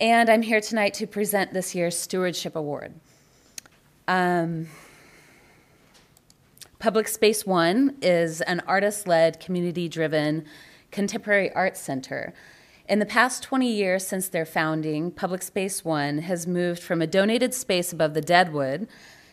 and 0.00 0.30
I'm 0.30 0.40
here 0.40 0.62
tonight 0.62 0.94
to 0.94 1.06
present 1.06 1.52
this 1.52 1.74
year's 1.74 1.94
Stewardship 1.94 2.56
Award. 2.56 2.94
Um, 4.08 4.68
Public 6.78 7.06
Space 7.06 7.44
One 7.44 7.98
is 8.00 8.40
an 8.40 8.62
artist 8.66 9.06
led, 9.06 9.40
community 9.40 9.90
driven 9.90 10.46
contemporary 10.90 11.52
arts 11.52 11.82
center. 11.82 12.32
In 12.88 12.98
the 12.98 13.04
past 13.04 13.42
20 13.42 13.70
years 13.70 14.06
since 14.06 14.26
their 14.28 14.46
founding, 14.46 15.10
Public 15.10 15.42
Space 15.42 15.84
One 15.84 16.20
has 16.20 16.46
moved 16.46 16.82
from 16.82 17.02
a 17.02 17.06
donated 17.06 17.52
space 17.52 17.92
above 17.92 18.14
the 18.14 18.22
Deadwood 18.22 18.88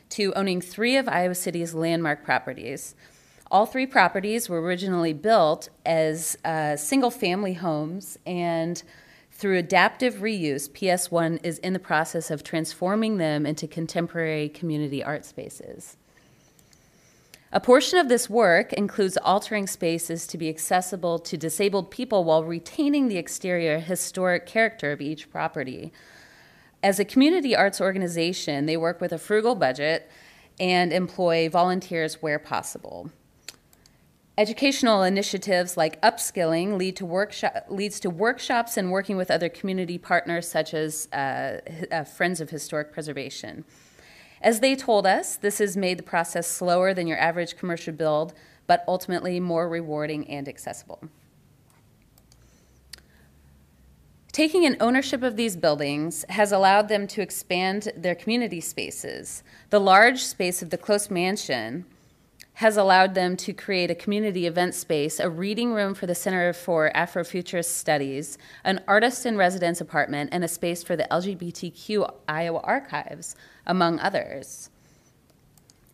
to 0.09 0.33
owning 0.33 0.59
three 0.59 0.97
of 0.97 1.07
Iowa 1.07 1.33
City's 1.33 1.73
landmark 1.73 2.25
properties. 2.25 2.93
All 3.51 3.65
three 3.65 3.85
properties 3.85 4.49
were 4.49 4.61
originally 4.61 5.13
built 5.13 5.69
as 5.85 6.37
uh, 6.43 6.75
single 6.75 7.11
family 7.11 7.53
homes, 7.53 8.17
and 8.25 8.81
through 9.31 9.57
adaptive 9.57 10.15
reuse, 10.15 10.69
PS1 10.69 11.39
is 11.43 11.59
in 11.59 11.73
the 11.73 11.79
process 11.79 12.31
of 12.31 12.43
transforming 12.43 13.17
them 13.17 13.45
into 13.45 13.67
contemporary 13.67 14.49
community 14.49 15.03
art 15.03 15.25
spaces. 15.25 15.97
A 17.51 17.59
portion 17.59 17.99
of 17.99 18.09
this 18.09 18.29
work 18.29 18.73
includes 18.73 19.17
altering 19.17 19.67
spaces 19.67 20.25
to 20.27 20.37
be 20.37 20.49
accessible 20.49 21.19
to 21.19 21.37
disabled 21.37 21.91
people 21.91 22.23
while 22.23 22.43
retaining 22.43 23.07
the 23.07 23.17
exterior 23.17 23.79
historic 23.79 24.45
character 24.45 24.91
of 24.91 25.01
each 25.01 25.29
property. 25.29 25.93
As 26.81 26.99
a 26.99 27.05
community 27.05 27.55
arts 27.55 27.79
organization, 27.79 28.65
they 28.65 28.75
work 28.75 28.99
with 28.99 29.13
a 29.13 29.17
frugal 29.17 29.55
budget 29.55 30.09
and 30.59 30.91
employ 30.91 31.47
volunteers 31.47 32.21
where 32.21 32.39
possible. 32.39 33.11
Educational 34.37 35.01
initiatives 35.03 35.77
like 35.77 36.01
upskilling 36.01 36.77
lead 36.77 36.97
to 36.97 37.05
workshop, 37.05 37.65
leads 37.69 38.01
to 38.01 38.09
workshops 38.09 38.75
and 38.75 38.91
working 38.91 39.15
with 39.15 39.31
other 39.31 39.47
community 39.47 39.97
partners 39.97 40.45
such 40.45 40.73
as 40.73 41.07
uh, 41.13 41.59
uh, 41.89 42.03
Friends 42.03 42.41
of 42.41 42.49
Historic 42.49 42.91
Preservation. 42.91 43.63
As 44.41 44.59
they 44.59 44.75
told 44.75 45.07
us, 45.07 45.37
this 45.37 45.59
has 45.59 45.77
made 45.77 45.97
the 45.97 46.03
process 46.03 46.47
slower 46.47 46.93
than 46.93 47.07
your 47.07 47.17
average 47.17 47.55
commercial 47.55 47.93
build, 47.93 48.33
but 48.67 48.83
ultimately 48.89 49.39
more 49.39 49.69
rewarding 49.69 50.29
and 50.29 50.49
accessible. 50.49 51.01
Taking 54.33 54.65
an 54.65 54.75
ownership 54.81 55.23
of 55.23 55.37
these 55.37 55.55
buildings 55.55 56.25
has 56.27 56.51
allowed 56.51 56.89
them 56.89 57.07
to 57.07 57.21
expand 57.21 57.93
their 57.95 58.15
community 58.15 58.59
spaces. 58.59 59.43
The 59.69 59.79
large 59.79 60.21
space 60.21 60.61
of 60.61 60.71
the 60.71 60.77
Close 60.77 61.09
Mansion 61.09 61.85
has 62.55 62.77
allowed 62.77 63.15
them 63.15 63.35
to 63.35 63.51
create 63.51 63.91
a 63.91 63.95
community 63.95 64.47
event 64.47 64.73
space, 64.73 65.19
a 65.19 65.29
reading 65.29 65.73
room 65.73 65.93
for 65.93 66.07
the 66.07 66.15
Center 66.15 66.53
for 66.53 66.89
Afrofuturist 66.95 67.65
Studies, 67.65 68.37
an 68.63 68.81
artist 68.87 69.25
in 69.25 69.35
residence 69.35 69.81
apartment, 69.81 70.29
and 70.31 70.43
a 70.43 70.47
space 70.47 70.81
for 70.81 70.95
the 70.95 71.05
LGBTQ 71.11 72.09
Iowa 72.29 72.59
Archives, 72.59 73.35
among 73.65 73.99
others. 73.99 74.69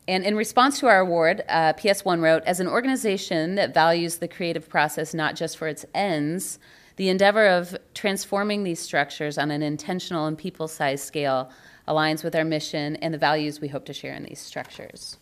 And 0.07 0.23
in 0.23 0.35
response 0.35 0.79
to 0.79 0.87
our 0.87 0.99
award, 0.99 1.43
uh, 1.49 1.73
PS1 1.73 2.21
wrote 2.21 2.43
As 2.43 2.59
an 2.59 2.67
organization 2.67 3.55
that 3.55 3.73
values 3.73 4.17
the 4.17 4.27
creative 4.27 4.69
process 4.69 5.15
not 5.15 5.35
just 5.35 5.57
for 5.57 5.67
its 5.67 5.85
ends, 5.95 6.59
the 6.95 7.09
endeavor 7.09 7.47
of 7.47 7.75
transforming 7.95 8.63
these 8.63 8.79
structures 8.79 9.39
on 9.39 9.49
an 9.49 9.63
intentional 9.63 10.27
and 10.27 10.37
people 10.37 10.67
sized 10.67 11.05
scale 11.05 11.49
aligns 11.87 12.23
with 12.23 12.35
our 12.35 12.45
mission 12.45 12.97
and 12.97 13.13
the 13.13 13.17
values 13.17 13.59
we 13.59 13.69
hope 13.69 13.85
to 13.85 13.93
share 13.93 14.13
in 14.13 14.25
these 14.25 14.39
structures. 14.39 15.17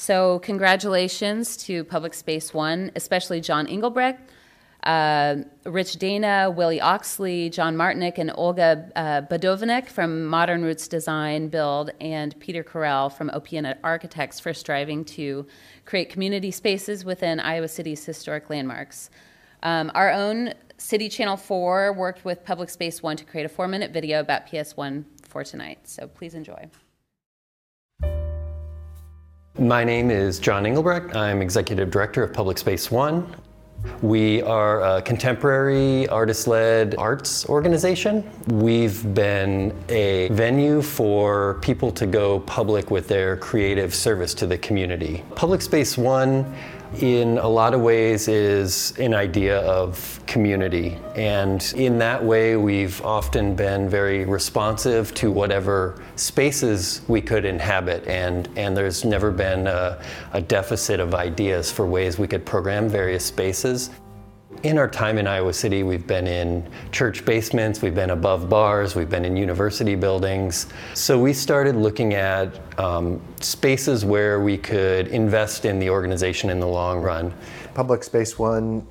So, 0.00 0.38
congratulations 0.38 1.58
to 1.58 1.84
Public 1.84 2.14
Space 2.14 2.54
One, 2.54 2.90
especially 2.96 3.42
John 3.42 3.66
Engelbrecht, 3.66 4.30
uh, 4.82 5.36
Rich 5.66 5.96
Dana, 5.98 6.50
Willie 6.50 6.80
Oxley, 6.80 7.50
John 7.50 7.76
Martinick, 7.76 8.16
and 8.16 8.32
Olga 8.34 8.90
uh, 8.96 9.20
Badovanek 9.30 9.88
from 9.88 10.24
Modern 10.24 10.62
Roots 10.62 10.88
Design 10.88 11.48
Build, 11.48 11.90
and 12.00 12.34
Peter 12.40 12.64
Carell 12.64 13.12
from 13.12 13.28
OPN 13.28 13.76
Architects 13.84 14.40
for 14.40 14.54
striving 14.54 15.04
to 15.04 15.46
create 15.84 16.08
community 16.08 16.50
spaces 16.50 17.04
within 17.04 17.38
Iowa 17.38 17.68
City's 17.68 18.02
historic 18.02 18.48
landmarks. 18.48 19.10
Um, 19.62 19.92
our 19.94 20.10
own 20.10 20.54
City 20.78 21.10
Channel 21.10 21.36
4 21.36 21.92
worked 21.92 22.24
with 22.24 22.42
Public 22.42 22.70
Space 22.70 23.02
One 23.02 23.18
to 23.18 23.24
create 23.26 23.44
a 23.44 23.50
four 23.50 23.68
minute 23.68 23.90
video 23.90 24.20
about 24.20 24.46
PS1 24.46 25.04
for 25.28 25.44
tonight. 25.44 25.80
So 25.86 26.06
please 26.06 26.32
enjoy. 26.32 26.70
My 29.60 29.84
name 29.84 30.10
is 30.10 30.38
John 30.38 30.64
Engelbrecht. 30.64 31.14
I'm 31.14 31.42
Executive 31.42 31.90
Director 31.90 32.22
of 32.22 32.32
Public 32.32 32.56
Space 32.56 32.90
One. 32.90 33.36
We 34.00 34.40
are 34.40 34.80
a 34.80 35.02
contemporary 35.02 36.08
artist 36.08 36.46
led 36.46 36.94
arts 36.96 37.46
organization. 37.46 38.24
We've 38.46 39.12
been 39.12 39.76
a 39.90 40.28
venue 40.30 40.80
for 40.80 41.58
people 41.60 41.92
to 41.92 42.06
go 42.06 42.40
public 42.40 42.90
with 42.90 43.06
their 43.06 43.36
creative 43.36 43.94
service 43.94 44.32
to 44.36 44.46
the 44.46 44.56
community. 44.56 45.24
Public 45.34 45.60
Space 45.60 45.98
One 45.98 46.56
in 46.98 47.38
a 47.38 47.48
lot 47.48 47.72
of 47.72 47.80
ways 47.80 48.26
is 48.26 48.98
an 48.98 49.14
idea 49.14 49.60
of 49.60 50.20
community. 50.26 50.98
And 51.14 51.62
in 51.76 51.98
that 51.98 52.22
way, 52.22 52.56
we've 52.56 53.00
often 53.04 53.54
been 53.54 53.88
very 53.88 54.24
responsive 54.24 55.14
to 55.14 55.30
whatever 55.30 56.02
spaces 56.16 57.02
we 57.06 57.20
could 57.20 57.44
inhabit. 57.44 58.06
And, 58.06 58.48
and 58.56 58.76
there's 58.76 59.04
never 59.04 59.30
been 59.30 59.66
a, 59.66 60.02
a 60.32 60.40
deficit 60.40 61.00
of 61.00 61.14
ideas 61.14 61.70
for 61.70 61.86
ways 61.86 62.18
we 62.18 62.26
could 62.26 62.44
program 62.44 62.88
various 62.88 63.24
spaces. 63.24 63.90
In 64.62 64.76
our 64.76 64.88
time 64.88 65.16
in 65.16 65.26
Iowa 65.26 65.54
City, 65.54 65.82
we've 65.84 66.06
been 66.06 66.26
in 66.26 66.68
church 66.92 67.24
basements, 67.24 67.80
we've 67.80 67.94
been 67.94 68.10
above 68.10 68.50
bars, 68.50 68.94
we've 68.94 69.08
been 69.08 69.24
in 69.24 69.34
university 69.34 69.94
buildings. 69.94 70.66
So 70.92 71.18
we 71.18 71.32
started 71.32 71.76
looking 71.76 72.12
at 72.12 72.60
um, 72.78 73.22
spaces 73.40 74.04
where 74.04 74.38
we 74.40 74.58
could 74.58 75.08
invest 75.08 75.64
in 75.64 75.78
the 75.78 75.88
organization 75.88 76.50
in 76.50 76.60
the 76.60 76.66
long 76.66 77.00
run. 77.00 77.32
Public 77.72 78.04
Space 78.04 78.38
One 78.38 78.86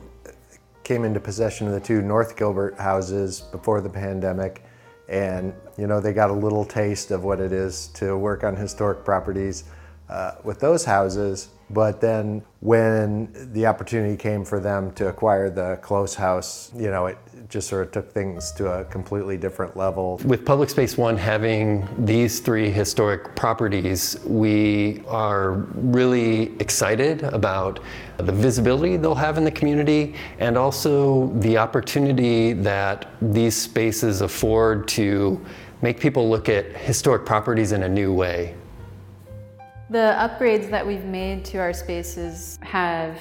came 0.84 1.06
into 1.06 1.20
possession 1.20 1.68
of 1.68 1.74
the 1.74 1.80
two 1.80 2.02
North 2.02 2.36
Gilbert 2.36 2.76
houses 2.80 3.42
before 3.42 3.80
the 3.80 3.90
pandemic, 3.90 4.64
and 5.08 5.54
you 5.78 5.86
know 5.86 6.02
they 6.02 6.14
got 6.14 6.32
a 6.32 6.34
little 6.34 6.66
taste 6.66 7.12
of 7.12 7.24
what 7.24 7.40
it 7.40 7.52
is 7.52 7.90
to 7.90 8.18
work 8.18 8.44
on 8.44 8.56
historic 8.56 9.06
properties 9.06 9.66
uh, 10.10 10.32
with 10.44 10.60
those 10.60 10.84
houses. 10.84 11.50
But 11.70 12.02
then 12.02 12.44
when 12.62 13.32
the 13.54 13.66
opportunity 13.68 14.18
came 14.18 14.44
for 14.44 14.60
them 14.60 14.92
to 14.94 15.08
acquire 15.08 15.50
the 15.50 15.78
Close 15.82 16.16
House, 16.16 16.72
you 16.76 16.90
know, 16.90 17.06
it 17.06 17.18
just 17.48 17.68
sort 17.68 17.86
of 17.86 17.92
took 17.92 18.12
things 18.12 18.52
to 18.54 18.72
a 18.72 18.86
completely 18.86 19.38
different 19.38 19.78
level. 19.78 20.20
With 20.26 20.46
Public 20.46 20.70
Space 20.70 20.98
One 20.98 21.16
having 21.16 21.88
these 22.06 22.40
three 22.40 22.70
historic 22.70 23.36
properties, 23.36 24.20
we 24.26 25.04
are 25.08 25.54
really 25.76 26.56
excited 26.60 27.24
about 27.24 27.80
the 28.18 28.32
visibility 28.32 28.98
they'll 28.98 29.16
have 29.16 29.38
in 29.38 29.44
the 29.44 29.52
community 29.52 30.16
and 30.40 30.58
also 30.58 31.28
the 31.40 31.58
opportunity 31.58 32.54
that 32.54 33.12
these 33.22 33.56
spaces 33.56 34.22
afford 34.22 34.88
to 34.90 35.44
make 35.82 36.00
people 36.00 36.30
look 36.30 36.50
at 36.50 36.76
historic 36.76 37.26
properties 37.26 37.72
in 37.72 37.84
a 37.84 37.90
new 37.90 38.14
way. 38.14 38.56
The 39.90 40.16
upgrades 40.20 40.70
that 40.70 40.86
we've 40.86 41.06
made 41.06 41.44
to 41.46 41.58
our 41.58 41.74
spaces 41.74 42.60
have 42.62 43.18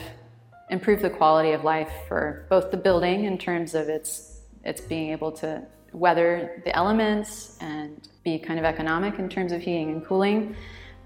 improved 0.69 1.01
the 1.01 1.09
quality 1.09 1.53
of 1.53 1.65
life 1.65 1.91
for 2.07 2.47
both 2.51 2.71
the 2.71 2.77
building 2.77 3.25
in 3.25 3.39
terms 3.39 3.75
of 3.75 3.89
its, 3.89 4.43
its 4.65 4.83
being 4.83 5.11
able 5.11 5.33
to 5.33 5.63
weather 5.95 6.61
the 6.67 6.77
elements 6.77 7.57
and 7.63 8.09
be 8.23 8.39
kind 8.39 8.59
of 8.59 8.67
economic 8.67 9.19
in 9.19 9.31
terms 9.31 9.53
of 9.53 9.63
heating 9.63 9.93
and 9.93 10.05
cooling. 10.05 10.55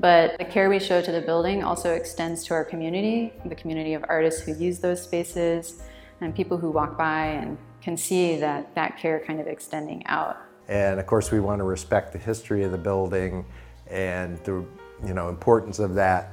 But 0.01 0.37
the 0.39 0.45
care 0.45 0.69
we 0.69 0.81
show 0.81 1.01
to 1.01 1.13
the 1.13 1.21
building 1.21 1.63
also 1.63 1.95
extends 1.95 2.43
to 2.47 2.55
our 2.55 2.65
community, 2.65 3.33
the 3.45 3.55
community 3.55 3.95
of 3.95 4.05
artists 4.09 4.41
who 4.41 4.55
use 4.55 4.81
those 4.81 5.01
spaces 5.01 5.81
and 6.21 6.35
people 6.35 6.59
who 6.59 6.73
walk 6.73 6.99
by 6.99 7.27
and 7.27 7.57
can 7.81 7.97
see 7.97 8.37
that 8.39 8.75
that 8.75 8.99
care 8.99 9.21
kind 9.21 9.41
of 9.41 9.47
extending 9.47 10.05
out. 10.07 10.39
And 10.67 10.99
of 10.99 11.07
course, 11.07 11.31
we 11.31 11.39
want 11.39 11.61
to 11.61 11.65
respect 11.65 12.13
the 12.13 12.19
history 12.19 12.65
of 12.65 12.73
the 12.73 12.79
building 12.79 13.45
and 13.89 14.39
the 14.39 14.65
you 15.05 15.15
know, 15.15 15.29
importance 15.29 15.79
of 15.79 15.95
that 15.95 16.33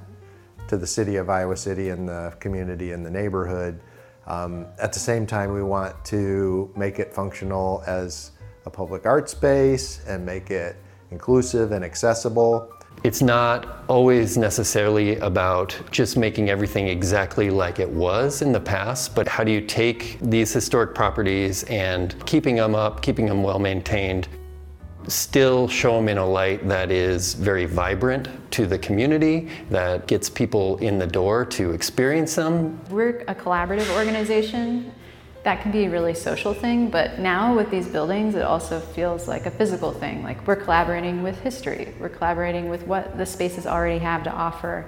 to 0.68 0.78
the 0.78 0.88
city 0.88 1.16
of 1.16 1.30
Iowa 1.30 1.58
City 1.58 1.90
and 1.90 2.08
the 2.08 2.34
community 2.40 2.92
and 2.92 3.06
the 3.06 3.10
neighborhood. 3.10 3.80
Um, 4.28 4.68
at 4.80 4.94
the 4.94 5.00
same 5.00 5.26
time, 5.26 5.54
we 5.54 5.64
want 5.64 6.06
to 6.06 6.72
make 6.76 7.00
it 7.00 7.14
functional 7.14 7.84
as 7.88 8.32
a 8.66 8.70
public 8.70 9.06
art 9.06 9.30
space 9.30 10.02
and 10.08 10.24
make 10.24 10.52
it 10.52 10.76
inclusive 11.10 11.72
and 11.72 11.84
accessible. 11.84 12.72
It's 13.04 13.22
not 13.22 13.86
always 13.88 14.38
necessarily 14.38 15.16
about 15.18 15.80
just 15.90 16.18
making 16.18 16.50
everything 16.50 16.90
exactly 16.90 17.50
like 17.50 17.80
it 17.80 17.90
was 17.90 18.42
in 18.42 18.52
the 18.52 18.60
past, 18.60 19.16
but 19.16 19.28
how 19.28 19.44
do 19.44 19.52
you 19.52 19.62
take 19.62 20.20
these 20.22 20.52
historic 20.52 20.94
properties 20.94 21.64
and 21.64 22.14
keeping 22.26 22.58
them 22.58 22.76
up, 22.76 23.02
keeping 23.02 23.26
them 23.26 23.42
well 23.42 23.58
maintained, 23.58 24.28
still 25.10 25.68
show 25.68 25.96
them 25.96 26.08
in 26.08 26.18
a 26.18 26.26
light 26.26 26.68
that 26.68 26.92
is 26.92 27.34
very 27.34 27.66
vibrant 27.66 28.30
to 28.52 28.66
the 28.66 28.78
community, 28.78 29.50
that 29.70 30.08
gets 30.08 30.30
people 30.30 30.78
in 30.78 31.00
the 31.00 31.08
door 31.08 31.46
to 31.46 31.72
experience 31.72 32.36
them. 32.36 32.80
We're 32.90 33.24
a 33.28 33.36
collaborative 33.36 33.94
organization. 33.96 34.94
That 35.44 35.62
can 35.62 35.72
be 35.72 35.86
a 35.86 35.90
really 35.90 36.14
social 36.14 36.54
thing, 36.54 36.90
but 36.90 37.20
now 37.20 37.56
with 37.56 37.72
these 37.72 37.88
buildings, 37.88 38.36
it 38.36 38.42
also 38.42 38.80
feels 38.80 39.28
like 39.28 39.46
a 39.46 39.52
physical 39.52 39.92
thing. 39.92 40.22
Like 40.22 40.46
we're 40.46 40.58
collaborating 40.58 41.24
with 41.24 41.40
history, 41.42 41.94
we're 42.00 42.10
collaborating 42.10 42.70
with 42.70 42.86
what 42.86 43.18
the 43.18 43.26
spaces 43.26 43.66
already 43.66 44.00
have 44.00 44.24
to 44.24 44.32
offer. 44.32 44.86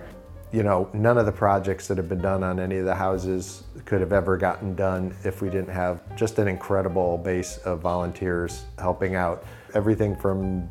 You 0.52 0.64
know, 0.64 0.90
none 0.92 1.18
of 1.18 1.26
the 1.26 1.32
projects 1.32 1.88
that 1.88 1.96
have 1.96 2.10
been 2.10 2.22
done 2.22 2.44
on 2.44 2.60
any 2.60 2.78
of 2.78 2.86
the 2.86 2.94
houses 2.94 3.64
could 3.86 4.02
have 4.02 4.12
ever 4.12 4.36
gotten 4.36 4.76
done 4.76 5.16
if 5.24 5.42
we 5.42 5.50
didn't 5.50 5.70
have 5.70 6.02
just 6.18 6.38
an 6.40 6.50
incredible 6.50 7.18
base 7.18 7.58
of 7.60 7.80
volunteers 7.80 8.66
helping 8.78 9.16
out 9.16 9.46
everything 9.74 10.16
from 10.16 10.70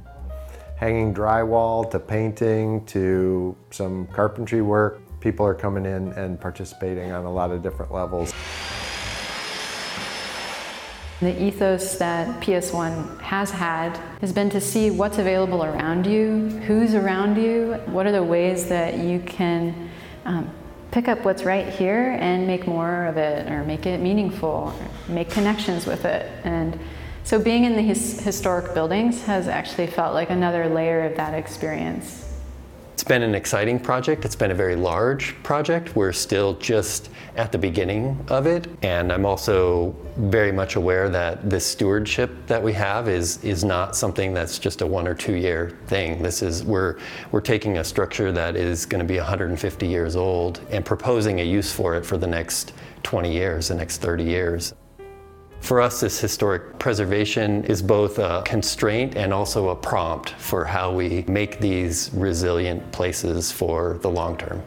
hanging 0.77 1.13
drywall 1.13 1.91
to 1.91 1.99
painting 1.99 2.85
to 2.87 3.55
some 3.71 4.07
carpentry 4.09 4.63
work. 4.63 5.01
People 5.21 5.45
are 5.45 5.55
coming 5.55 5.85
in 5.85 6.13
and 6.13 6.41
participating 6.41 7.13
on 7.13 7.27
a 7.27 7.33
lot 7.33 7.51
of 7.51 7.63
different 7.63 7.93
levels. 7.93 8.33
The 11.21 11.39
ethos 11.43 11.99
that 11.99 12.41
PS1 12.41 13.21
has 13.21 13.51
had 13.51 13.99
has 14.23 14.33
been 14.33 14.49
to 14.51 14.61
see 14.61 14.91
what's 14.91 15.19
available 15.19 15.63
around 15.63 16.07
you, 16.07 16.49
who's 16.67 16.95
around 16.95 17.37
you, 17.37 17.75
what 17.85 18.07
are 18.07 18.13
the 18.13 18.23
ways 18.23 18.71
that 18.71 18.97
you 18.97 19.21
can 19.21 19.91
um, 20.25 20.51
pick 20.91 21.09
up 21.09 21.25
what's 21.27 21.45
right 21.45 21.69
here 21.69 22.17
and 22.21 22.47
make 22.47 22.67
more 22.67 23.05
of 23.05 23.19
it 23.19 23.51
or 23.51 23.65
make 23.65 23.85
it 23.85 24.01
meaningful, 24.01 24.75
make 25.09 25.29
connections 25.29 25.85
with 25.87 26.07
it. 26.07 26.31
And 26.45 26.81
so 27.31 27.39
being 27.39 27.63
in 27.63 27.77
the 27.77 27.83
his 27.83 28.19
historic 28.19 28.75
buildings 28.75 29.23
has 29.23 29.47
actually 29.47 29.87
felt 29.87 30.15
like 30.15 30.31
another 30.31 30.69
layer 30.69 31.03
of 31.03 31.15
that 31.15 31.33
experience. 31.33 32.29
It's 32.93 33.05
been 33.05 33.23
an 33.23 33.37
exciting 33.37 33.79
project. 33.79 34.25
It's 34.25 34.35
been 34.35 34.51
a 34.51 34.55
very 34.55 34.75
large 34.75 35.41
project. 35.45 35.95
We're 35.95 36.11
still 36.11 36.55
just 36.55 37.09
at 37.37 37.53
the 37.53 37.57
beginning 37.57 38.19
of 38.27 38.49
it. 38.49 38.67
And 38.83 39.13
I'm 39.13 39.25
also 39.25 39.95
very 40.17 40.51
much 40.51 40.75
aware 40.75 41.09
that 41.09 41.49
this 41.49 41.65
stewardship 41.65 42.33
that 42.49 42.61
we 42.61 42.73
have 42.73 43.09
is, 43.09 43.43
is 43.45 43.63
not 43.63 43.95
something 43.95 44.35
that's 44.35 44.59
just 44.59 44.83
a 44.83 44.87
one 44.87 45.07
or 45.07 45.15
two 45.15 45.35
year 45.35 45.79
thing. 45.87 46.21
This 46.25 46.43
is, 46.43 46.65
we're, 46.65 46.99
we're 47.31 47.41
taking 47.41 47.79
a 47.79 47.85
structure 47.85 48.33
that 48.33 48.57
is 48.57 48.87
going 48.87 49.07
to 49.07 49.09
be 49.09 49.19
150 49.19 49.87
years 49.87 50.17
old 50.17 50.63
and 50.71 50.85
proposing 50.85 51.39
a 51.39 51.45
use 51.45 51.73
for 51.73 51.95
it 51.95 52.05
for 52.05 52.19
the 52.19 52.27
next 52.27 52.73
20 53.05 53.33
years, 53.33 53.69
the 53.69 53.77
next 53.77 53.99
30 53.99 54.25
years. 54.25 54.75
For 55.61 55.81
us, 55.81 56.01
this 56.01 56.19
historic 56.19 56.79
preservation 56.79 57.65
is 57.65 57.81
both 57.83 58.19
a 58.19 58.43
constraint 58.45 59.17
and 59.17 59.33
also 59.33 59.69
a 59.69 59.77
prompt 59.77 60.31
for 60.31 60.65
how 60.65 60.93
we 60.93 61.25
make 61.29 61.61
these 61.61 62.11
resilient 62.13 62.91
places 62.93 63.53
for 63.53 63.99
the 64.03 64.11
long 64.11 64.37
term. 64.37 64.63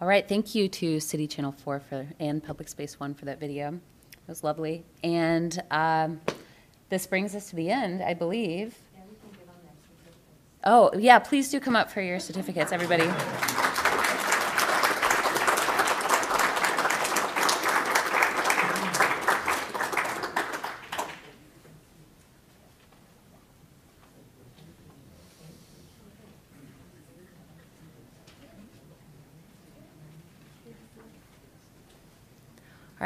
All 0.00 0.08
right, 0.08 0.28
thank 0.28 0.56
you 0.56 0.66
to 0.68 0.98
City 0.98 1.28
Channel 1.28 1.52
4 1.52 1.78
for, 1.78 2.08
and 2.18 2.42
Public 2.42 2.68
Space 2.68 2.98
1 2.98 3.14
for 3.14 3.26
that 3.26 3.38
video. 3.38 3.68
It 3.68 4.18
was 4.26 4.42
lovely. 4.42 4.84
And 5.04 5.62
um, 5.70 6.20
this 6.92 7.06
brings 7.06 7.34
us 7.34 7.48
to 7.48 7.56
the 7.56 7.70
end, 7.70 8.02
I 8.02 8.12
believe. 8.12 8.76
Oh, 10.62 10.90
yeah, 10.94 11.18
please 11.20 11.50
do 11.50 11.58
come 11.58 11.74
up 11.74 11.90
for 11.90 12.02
your 12.02 12.20
certificates, 12.20 12.70
everybody. 12.70 13.10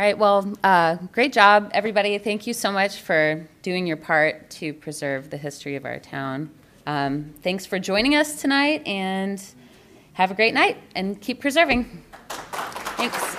Right, 0.06 0.18
well, 0.18 0.52
uh, 0.62 0.94
great 1.10 1.32
job, 1.32 1.68
everybody. 1.74 2.16
Thank 2.18 2.46
you 2.46 2.52
so 2.52 2.70
much 2.70 3.00
for 3.00 3.44
doing 3.62 3.88
your 3.88 3.96
part 3.96 4.48
to 4.50 4.72
preserve 4.72 5.30
the 5.30 5.36
history 5.36 5.74
of 5.74 5.84
our 5.84 5.98
town. 5.98 6.48
Um, 6.86 7.34
thanks 7.42 7.66
for 7.66 7.80
joining 7.80 8.14
us 8.14 8.40
tonight, 8.40 8.86
and 8.86 9.42
have 10.12 10.30
a 10.30 10.34
great 10.34 10.54
night, 10.54 10.76
and 10.94 11.20
keep 11.20 11.40
preserving. 11.40 12.04
Thanks. 12.28 13.36